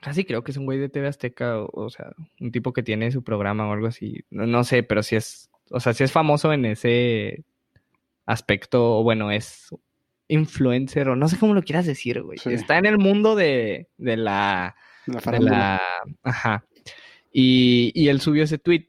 [0.00, 3.10] casi creo que es un güey de TV Azteca, o, sea, un tipo que tiene
[3.10, 4.24] su programa o algo así.
[4.30, 7.44] No, sé, pero si es, o sea, si es famoso en ese
[8.26, 9.70] aspecto, o bueno, es
[10.28, 12.38] influencer, o no sé cómo lo quieras decir, güey.
[12.44, 14.76] Está en el mundo de, de la...
[15.06, 15.80] de la
[16.22, 16.64] ajá.
[17.36, 18.86] Y, él subió ese tweet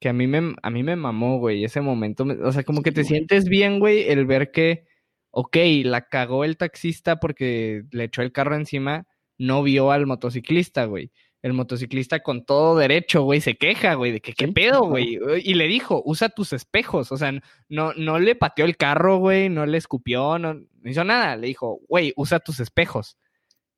[0.00, 2.26] que a mí me, a mí me mamó, güey, ese momento.
[2.42, 4.86] O sea, como que te sientes bien, güey, el ver que,
[5.30, 9.06] ok, la cagó el taxista porque le echó el carro encima,
[9.38, 11.12] no vio al motociclista, güey.
[11.42, 15.18] el motociclista con todo derecho, güey, se queja, güey, de que qué pedo, güey.
[15.44, 17.12] Y le dijo, usa tus espejos.
[17.12, 17.32] O sea,
[17.68, 21.36] no, no le pateó el carro, güey, no le escupió, no, hizo nada.
[21.36, 23.16] Le dijo, güey, usa tus espejos.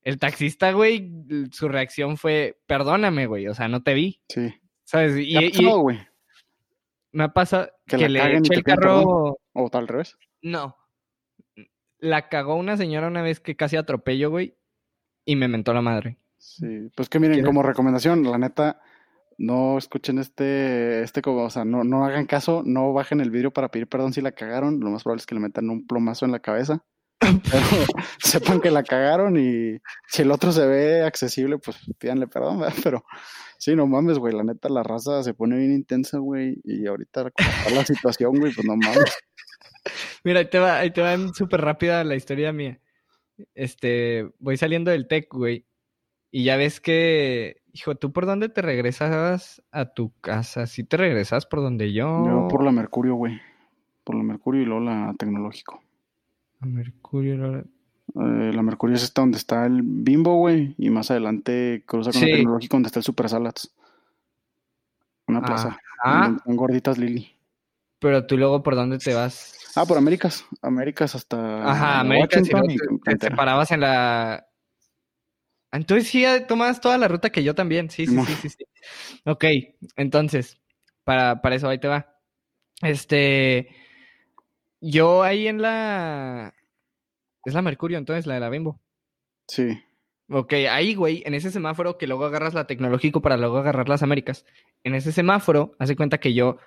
[0.07, 1.11] El taxista, güey,
[1.51, 4.23] su reacción fue, perdóname, güey, o sea, no te vi.
[4.29, 4.55] Sí.
[4.85, 5.17] ¿Sabes?
[5.19, 5.99] Y, güey?
[7.11, 9.37] Me pasa que, le eché el carro.
[9.53, 10.17] ¿O tal revés?
[10.43, 10.77] No.
[11.99, 14.57] La cagó una señora una vez que casi atropello, güey,
[15.25, 16.21] y me mentó la madre.
[16.39, 18.81] Sí, pues que miren, como recomendación, la neta,
[19.39, 23.73] no escuchen este, este o sea, no, no hagan caso, no bajen el vidrio para
[23.73, 26.31] pedir perdón si la cagaron, lo más probable es que le metan un plomazo en
[26.31, 26.85] la cabeza.
[27.19, 27.35] Pero
[28.19, 32.77] sepan que la cagaron y si el otro se ve accesible, pues pídanle perdón, ¿verdad?
[32.83, 33.05] Pero
[33.59, 37.31] sí, no mames, güey, la neta, la raza se pone bien intensa, güey, y ahorita
[37.75, 39.17] la situación, güey, pues no mames.
[40.25, 42.81] Mira, ahí te va, ahí te va súper rápida la historia mía.
[43.55, 45.67] Este, voy saliendo del tech, güey,
[46.31, 50.67] y ya ves que, hijo, ¿tú por dónde te regresas a tu casa?
[50.67, 52.27] ¿Sí te regresas por donde yo?
[52.27, 53.41] Yo por la Mercurio, güey.
[54.05, 55.81] Por la Mercurio y luego la Tecnológico.
[56.67, 57.59] Mercurio la...
[57.59, 60.75] Eh, la Mercurio es esta donde está el Bimbo, güey.
[60.79, 63.73] Y más adelante cruza con la Tecnológico donde está el Super Salads.
[65.27, 65.79] Una plaza.
[66.05, 66.37] Ah.
[66.45, 67.33] gorditas Lili.
[67.99, 69.59] Pero tú luego por dónde te vas?
[69.75, 70.45] Ah, por Américas.
[70.63, 71.69] Américas hasta.
[71.69, 72.43] Ajá, Américas.
[73.05, 74.47] Te, te, parabas en la
[75.77, 77.91] entonces sí tomas toda la ruta que yo también.
[77.91, 78.65] Sí, sí, sí, sí,
[79.25, 79.45] Ok,
[79.97, 80.59] entonces,
[81.05, 82.17] para, para eso ahí te va.
[82.83, 83.69] Este,
[84.81, 86.55] yo ahí en la...
[87.47, 88.79] Es la Mercurio, entonces, la de la Bimbo.
[89.49, 89.83] Sí.
[90.29, 94.03] Ok, ahí, güey, en ese semáforo que luego agarras la tecnológico para luego agarrar las
[94.03, 94.45] Américas.
[94.85, 96.59] En ese semáforo, hace cuenta que yo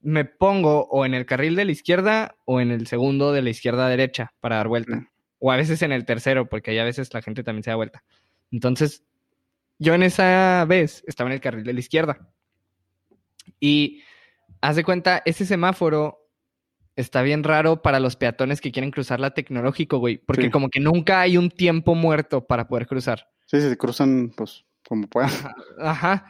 [0.00, 3.50] me pongo o en el carril de la izquierda o en el segundo de la
[3.50, 4.96] izquierda a derecha para dar vuelta.
[4.96, 5.08] Mm
[5.38, 7.76] o a veces en el tercero, porque ahí a veces la gente también se da
[7.76, 8.04] vuelta.
[8.50, 9.04] Entonces,
[9.78, 12.28] yo en esa vez estaba en el carril de la izquierda.
[13.60, 14.02] Y
[14.60, 16.25] haz de cuenta, ese semáforo
[16.96, 20.80] está bien raro para los peatones que quieren cruzar la tecnológico, güey, porque como que
[20.80, 23.28] nunca hay un tiempo muerto para poder cruzar.
[23.44, 25.30] Sí, se cruzan, pues, como puedan.
[25.78, 26.26] Ajá.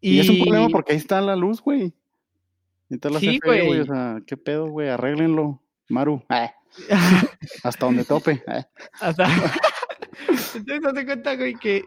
[0.00, 0.20] Y...
[0.20, 1.82] es un problema porque ahí está la luz, güey.
[1.82, 3.80] Ahí está la sí, güey.
[3.80, 4.88] O sea, ¿qué pedo, güey?
[4.88, 5.62] Arréglenlo.
[5.88, 6.22] Maru.
[6.28, 6.52] Ah.
[7.64, 8.42] Hasta donde tope.
[8.46, 8.64] Eh.
[9.00, 9.26] Hasta...
[10.54, 11.84] Entonces, hazte cuenta, güey, que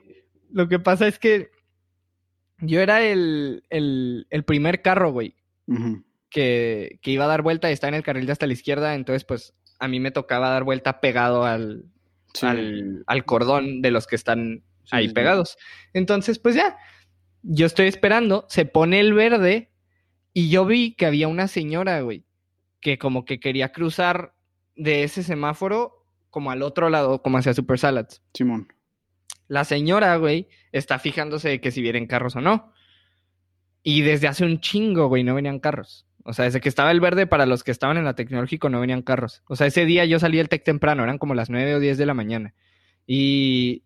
[0.51, 1.49] lo que pasa es que
[2.59, 3.63] yo era el,
[4.45, 5.35] primer carro, güey,
[6.33, 9.23] que, iba a dar vuelta y estaba en el carril de hasta la izquierda, entonces,
[9.23, 11.85] pues, a mí me tocaba dar vuelta pegado al,
[12.41, 15.57] al, cordón de los que están ahí pegados.
[15.93, 16.77] Entonces, pues ya,
[17.43, 19.71] yo estoy esperando, se pone el verde
[20.33, 22.25] y yo vi que había una señora, güey,
[22.81, 24.33] que como que quería cruzar
[24.75, 28.23] de ese semáforo como al otro lado, como hacia Super Salads.
[28.33, 28.73] Simón.
[29.47, 32.73] La señora, güey, está fijándose de que si vienen carros o no.
[33.83, 36.07] Y desde hace un chingo, güey, no venían carros.
[36.23, 38.79] O sea, desde que estaba el verde para los que estaban en la tecnológico no
[38.79, 39.43] venían carros.
[39.47, 41.97] O sea, ese día yo salí del tech temprano, eran como las 9 o 10
[41.97, 42.53] de la mañana.
[43.05, 43.83] Y,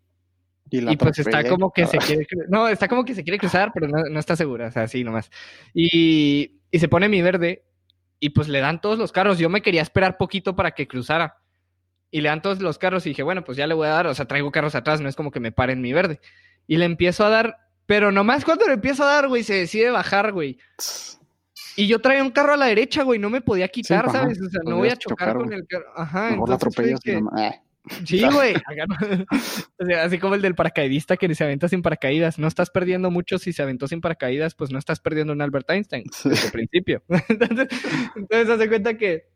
[0.70, 3.88] y, pues está como que se quiere no, está como que se quiere cruzar, pero
[3.88, 5.30] no, no está segura, o sea, sí nomás.
[5.74, 7.64] Y, y se pone mi verde
[8.20, 9.38] y pues le dan todos los carros.
[9.38, 11.38] Yo me quería esperar poquito para que cruzara.
[12.10, 14.06] Y le dan todos los carros y dije, bueno, pues ya le voy a dar,
[14.06, 16.20] o sea, traigo carros atrás, no es como que me paren mi verde.
[16.66, 19.90] Y le empiezo a dar, pero nomás cuando le empiezo a dar, güey, se decide
[19.90, 20.58] bajar, güey.
[21.78, 24.40] Y yo traía un carro a la derecha, güey, no me podía quitar, ¿sabes?
[24.42, 25.86] O sea, no voy a chocar, con el carro.
[25.94, 26.98] Ajá, entonces.
[27.04, 27.12] Que...
[27.12, 27.60] Eh.
[28.04, 28.54] Sí, güey.
[30.02, 32.36] así como el del paracaidista que se aventa sin paracaídas.
[32.40, 35.70] No estás perdiendo mucho si se aventó sin paracaídas, pues no estás perdiendo un Albert
[35.70, 37.04] Einstein desde el principio.
[37.28, 37.68] entonces,
[38.16, 39.28] entonces, hace cuenta que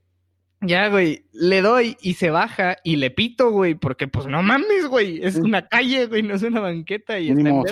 [0.62, 4.86] ya, güey, le doy y se baja y le pito, güey, porque pues no mames,
[4.88, 7.62] güey, es una calle, güey, no es una banqueta y está en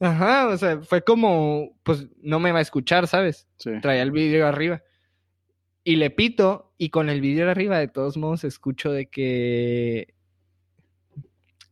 [0.00, 3.48] Ajá, o sea, fue como, pues no me va a escuchar, ¿sabes?
[3.82, 4.82] Traía el vídeo arriba.
[5.82, 10.14] Y le pito y con el vídeo arriba de todos modos escucho de que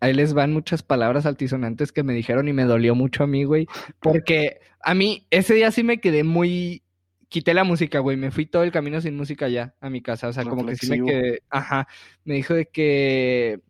[0.00, 3.44] ahí les van muchas palabras altisonantes que me dijeron y me dolió mucho a mí,
[3.44, 3.66] güey,
[4.00, 6.82] porque a mí ese día sí me quedé muy
[7.28, 10.28] quité la música, güey, me fui todo el camino sin música ya a mi casa,
[10.28, 11.88] o sea, como que sí me quedé, ajá,
[12.24, 13.60] me dijo de que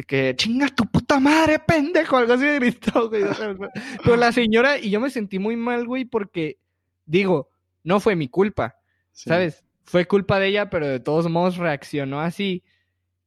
[0.00, 3.22] de que chinga tu puta madre, pendejo, algo así de gritó, güey.
[4.04, 6.58] Pero la señora y yo me sentí muy mal, güey, porque
[7.04, 7.50] digo,
[7.84, 8.76] no fue mi culpa.
[9.12, 9.64] ¿Sabes?
[9.84, 12.62] Fue culpa de ella, pero de todos modos reaccionó así.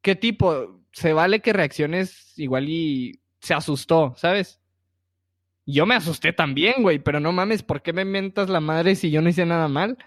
[0.02, 0.82] ¿Qué tipo?
[0.92, 4.60] Se vale que reacciones igual y se asustó, ¿sabes?
[5.66, 9.12] Yo me asusté también, güey, pero no mames, ¿por qué me mentas la madre si
[9.12, 9.98] yo no hice nada mal?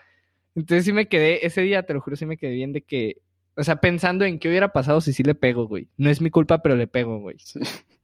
[0.54, 3.18] Entonces sí me quedé, ese día, te lo juro, sí me quedé bien de que,
[3.56, 5.88] o sea, pensando en qué hubiera pasado si sí le pego, güey.
[5.96, 7.36] No es mi culpa, pero le pego, güey.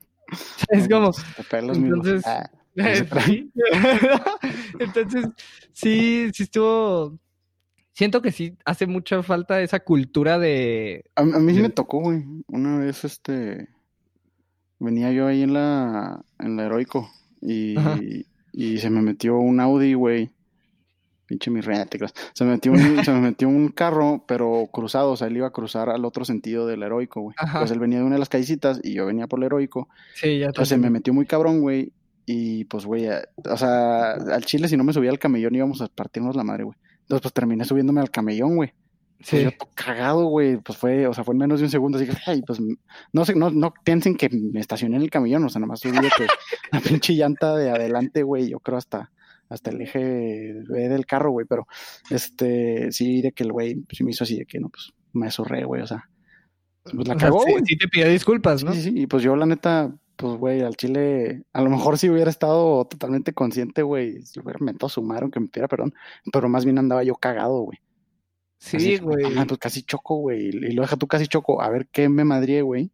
[0.70, 1.12] Es como...
[1.52, 2.50] entonces, ah,
[4.78, 5.26] entonces,
[5.72, 7.18] sí, sí estuvo...
[7.92, 11.04] Siento que sí hace mucha falta esa cultura de...
[11.16, 12.24] A, mí sí me tocó, güey.
[12.46, 13.68] Una vez, este...
[14.78, 17.10] Venía yo ahí en la, en la Heroico
[17.42, 17.76] y,
[18.52, 20.30] y se me metió un Audi, güey
[21.32, 21.60] pinche mi
[22.34, 25.52] Se metió, un, se me metió un carro, pero cruzado, o sea, él iba a
[25.52, 27.36] cruzar al otro sentido del heroico, güey.
[27.58, 29.88] Pues él venía de una de las callecitas y yo venía por el heroico.
[30.14, 31.92] Sí, ya Entonces se me metió muy cabrón, güey.
[32.26, 35.80] Y pues, güey, eh, o sea, al chile, si no me subía al camellón íbamos
[35.80, 36.76] a partirnos la madre, güey.
[37.00, 38.72] Entonces, pues terminé subiéndome al camellón, güey.
[39.18, 39.42] Pues, sí.
[39.42, 42.16] yo cagado, güey, pues fue, o sea, fue en menos de un segundo, así que,
[42.26, 42.60] ay, pues,
[43.12, 45.80] no sé, no, no piensen que me estacioné en el camellón, o sea, nada más
[45.80, 46.26] subí que
[46.72, 49.12] la pinche llanta de adelante, güey, yo creo hasta,
[49.52, 51.66] hasta el eje del carro, güey, pero
[52.10, 55.30] este, sí, de que el güey sí me hizo así de que no, pues me
[55.30, 56.08] zurré, güey, o sea,
[56.84, 57.62] pues la cagó, güey.
[57.64, 58.72] Sí, te pidió disculpas, ¿no?
[58.72, 62.08] Sí, sí, y pues yo la neta, pues güey, al chile, a lo mejor si
[62.08, 65.94] hubiera estado totalmente consciente, güey, si hubiera mentado su madre, aunque me pidiera perdón,
[66.32, 67.78] pero más bien andaba yo cagado, güey.
[68.58, 69.24] Sí, güey.
[69.36, 72.24] Ah, pues casi choco, güey, y lo deja tú casi choco, a ver qué me
[72.24, 72.92] madrié, güey.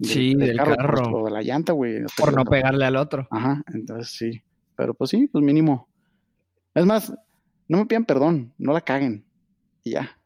[0.00, 0.74] Sí, del, carro.
[0.74, 1.22] Pues, carro.
[1.22, 2.02] o de la llanta, güey.
[2.16, 3.28] Por no pegarle al otro.
[3.30, 4.42] Ajá, entonces sí.
[4.76, 5.88] Pero pues sí, pues mínimo.
[6.74, 7.14] Es más,
[7.68, 9.24] no me pidan perdón, no la caguen.
[9.82, 10.18] Y ya.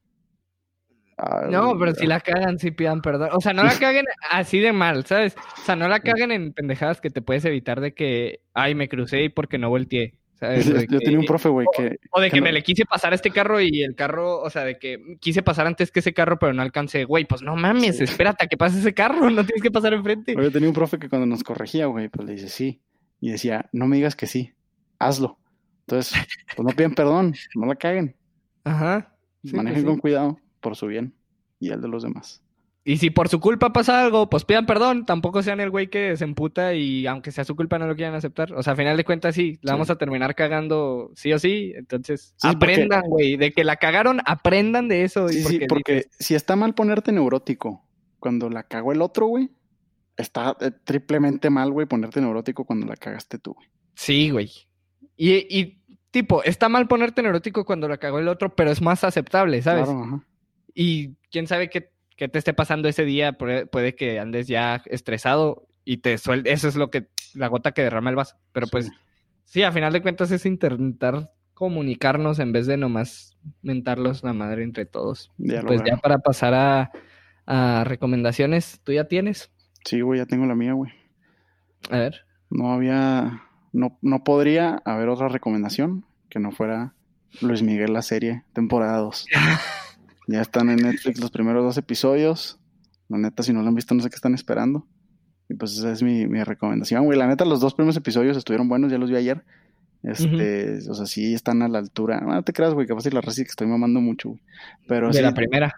[1.51, 3.31] no, pero si la cagan, sí pidan perdón.
[3.33, 5.37] O sea, no la caguen así de mal, ¿sabes?
[5.59, 8.89] O sea, no la caguen en pendejadas que te puedes evitar de que, ay, me
[8.89, 10.15] crucé y porque no volteé.
[10.39, 10.67] ¿sabes?
[10.89, 11.99] Yo, tenía un profe, güey, que...
[12.13, 14.65] O de que, me le quise pasar a este carro y el carro, o sea,
[14.65, 17.05] de que quise pasar antes que ese carro, pero no alcancé.
[17.05, 20.35] Güey, pues no mames, espérate a que pase ese carro, no tienes que pasar enfrente.
[20.41, 22.81] Yo tenía un profe que cuando nos corregía, güey, pues le dice sí.
[23.21, 24.53] Y decía, no me digas que sí,
[24.99, 25.39] hazlo.
[25.81, 26.15] Entonces,
[26.57, 28.15] pues no piden perdón, no la caguen.
[28.65, 29.15] Ajá.
[29.43, 31.15] Manejen pues con cuidado por su bien
[31.59, 32.43] y el de los demás.
[32.85, 35.05] Y si por su culpa pasa algo, pues pidan perdón.
[35.05, 38.15] Tampoco sean el güey que se emputa y aunque sea su culpa no lo quieran
[38.15, 38.55] aceptar.
[38.55, 41.75] O sea, a final de cuentas sí, la vamos a terminar cagando sí o sí.
[41.77, 43.37] Entonces, aprendan, güey.
[43.37, 45.29] De que la cagaron, aprendan de eso.
[45.29, 47.85] Sí, sí, porque si está mal ponerte neurótico
[48.21, 49.51] cuando la cagó el otro, güey,
[50.19, 53.69] está eh, triplemente mal, güey, ponerte neurótico cuando la cagaste tú, güey.
[53.95, 54.51] Sí, güey.
[55.17, 59.05] Y, y tipo, está mal ponerte neurótico cuando la cagó el otro, pero es más
[59.05, 59.89] aceptable, ¿sabes?
[60.75, 65.99] Y quién sabe qué, te esté pasando ese día, puede, que andes ya estresado y
[65.99, 68.37] te suelte, eso es lo que, la gota que derrama el vaso.
[68.53, 68.91] Pero pues,
[69.45, 74.63] sí, a final de cuentas es intentar comunicarnos en vez de nomás mentarlos la madre
[74.63, 75.33] entre todos.
[75.67, 76.93] pues ya para pasar a,
[77.47, 79.51] a recomendaciones, ¿tú ya tienes?
[79.85, 80.93] Sí, güey, ya tengo la mía, güey.
[81.91, 82.25] A ver.
[82.51, 86.95] No había no, no podría haber otra recomendación que no fuera
[87.41, 89.27] Luis Miguel la serie, temporada 2.
[90.29, 92.59] ya están en Netflix los primeros dos episodios.
[93.09, 94.87] La neta, si no lo han visto, no sé qué están esperando.
[95.49, 97.19] Y pues esa es mi, recomendación, güey.
[97.19, 99.45] La neta, los dos primeros episodios estuvieron buenos, ya los vi ayer.
[100.03, 102.21] Este, o sea, sí están a la altura.
[102.21, 104.41] No, te creas, güey, capaz de la raza que estoy mamando mucho, güey.
[104.87, 105.75] Pero de la primera.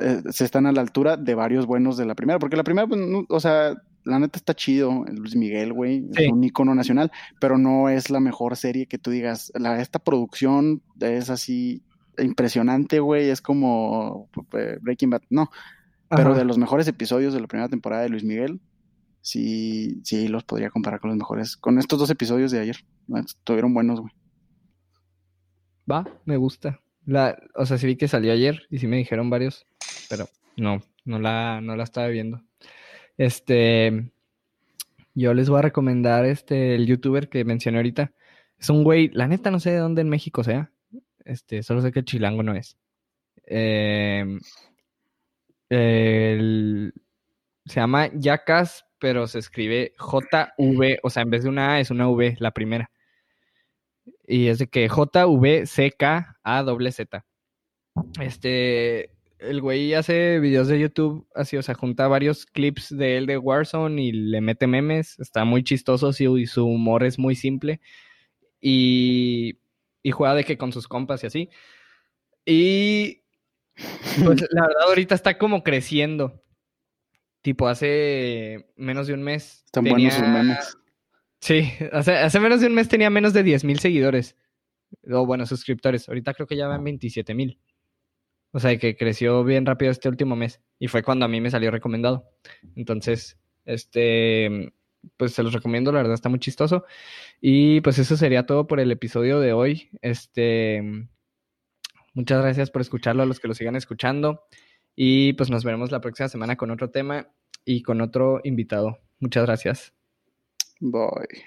[0.00, 2.86] Eh, se están a la altura de varios buenos de la primera, porque la primera,
[2.86, 3.74] pues, o sea,
[4.04, 7.10] la neta está chido, Luis Miguel, güey, es un icono nacional,
[7.40, 11.82] pero no es la mejor serie que tú digas, la, esta producción es así
[12.18, 15.50] impresionante, güey, es como eh, Breaking Bad, no,
[16.08, 18.60] pero de los mejores episodios de la primera temporada de Luis Miguel,
[19.20, 22.76] sí, sí los podría comparar con los mejores, con estos dos episodios de ayer,
[23.14, 24.12] estuvieron buenos, güey.
[25.90, 26.80] Va, me gusta.
[27.08, 29.66] La, o sea, sí vi que salió ayer y sí me dijeron varios,
[30.10, 30.28] pero
[30.58, 32.42] no, no la, no la estaba viendo.
[33.16, 34.10] Este,
[35.14, 38.12] yo les voy a recomendar este, el youtuber que mencioné ahorita.
[38.58, 40.70] Es un güey, la neta no sé de dónde en México sea.
[41.24, 42.76] Este, solo sé que el chilango no es.
[43.46, 44.38] Em,
[45.70, 46.92] se
[47.74, 52.06] llama Yacas, pero se escribe JV, o sea, en vez de una A es una
[52.06, 52.90] V, la primera.
[54.28, 56.36] Y es de que JVCKA-Z.
[58.20, 63.24] Este, el güey hace videos de YouTube así, o sea, junta varios clips de él
[63.26, 65.18] de Warzone y le mete memes.
[65.18, 67.80] Está muy chistoso y su humor es muy simple.
[68.60, 69.60] Y,
[70.02, 71.48] y juega de que con sus compas y así.
[72.44, 73.22] Y
[74.24, 76.42] pues la verdad ahorita está como creciendo.
[77.40, 79.62] Tipo, hace menos de un mes.
[79.64, 80.76] Están buenos sus memes.
[81.40, 84.36] Sí, hace, hace menos de un mes tenía menos de 10 mil seguidores.
[85.10, 86.08] O bueno, suscriptores.
[86.08, 87.58] Ahorita creo que ya van 27 mil.
[88.52, 90.60] O sea, que creció bien rápido este último mes.
[90.78, 92.30] Y fue cuando a mí me salió recomendado.
[92.76, 94.72] Entonces, este,
[95.16, 96.84] pues se los recomiendo, la verdad está muy chistoso.
[97.40, 99.90] Y pues eso sería todo por el episodio de hoy.
[100.02, 100.82] Este,
[102.14, 104.44] muchas gracias por escucharlo a los que lo sigan escuchando.
[104.96, 107.28] Y pues nos veremos la próxima semana con otro tema
[107.64, 108.98] y con otro invitado.
[109.20, 109.97] Muchas gracias.
[110.80, 111.44] Bye.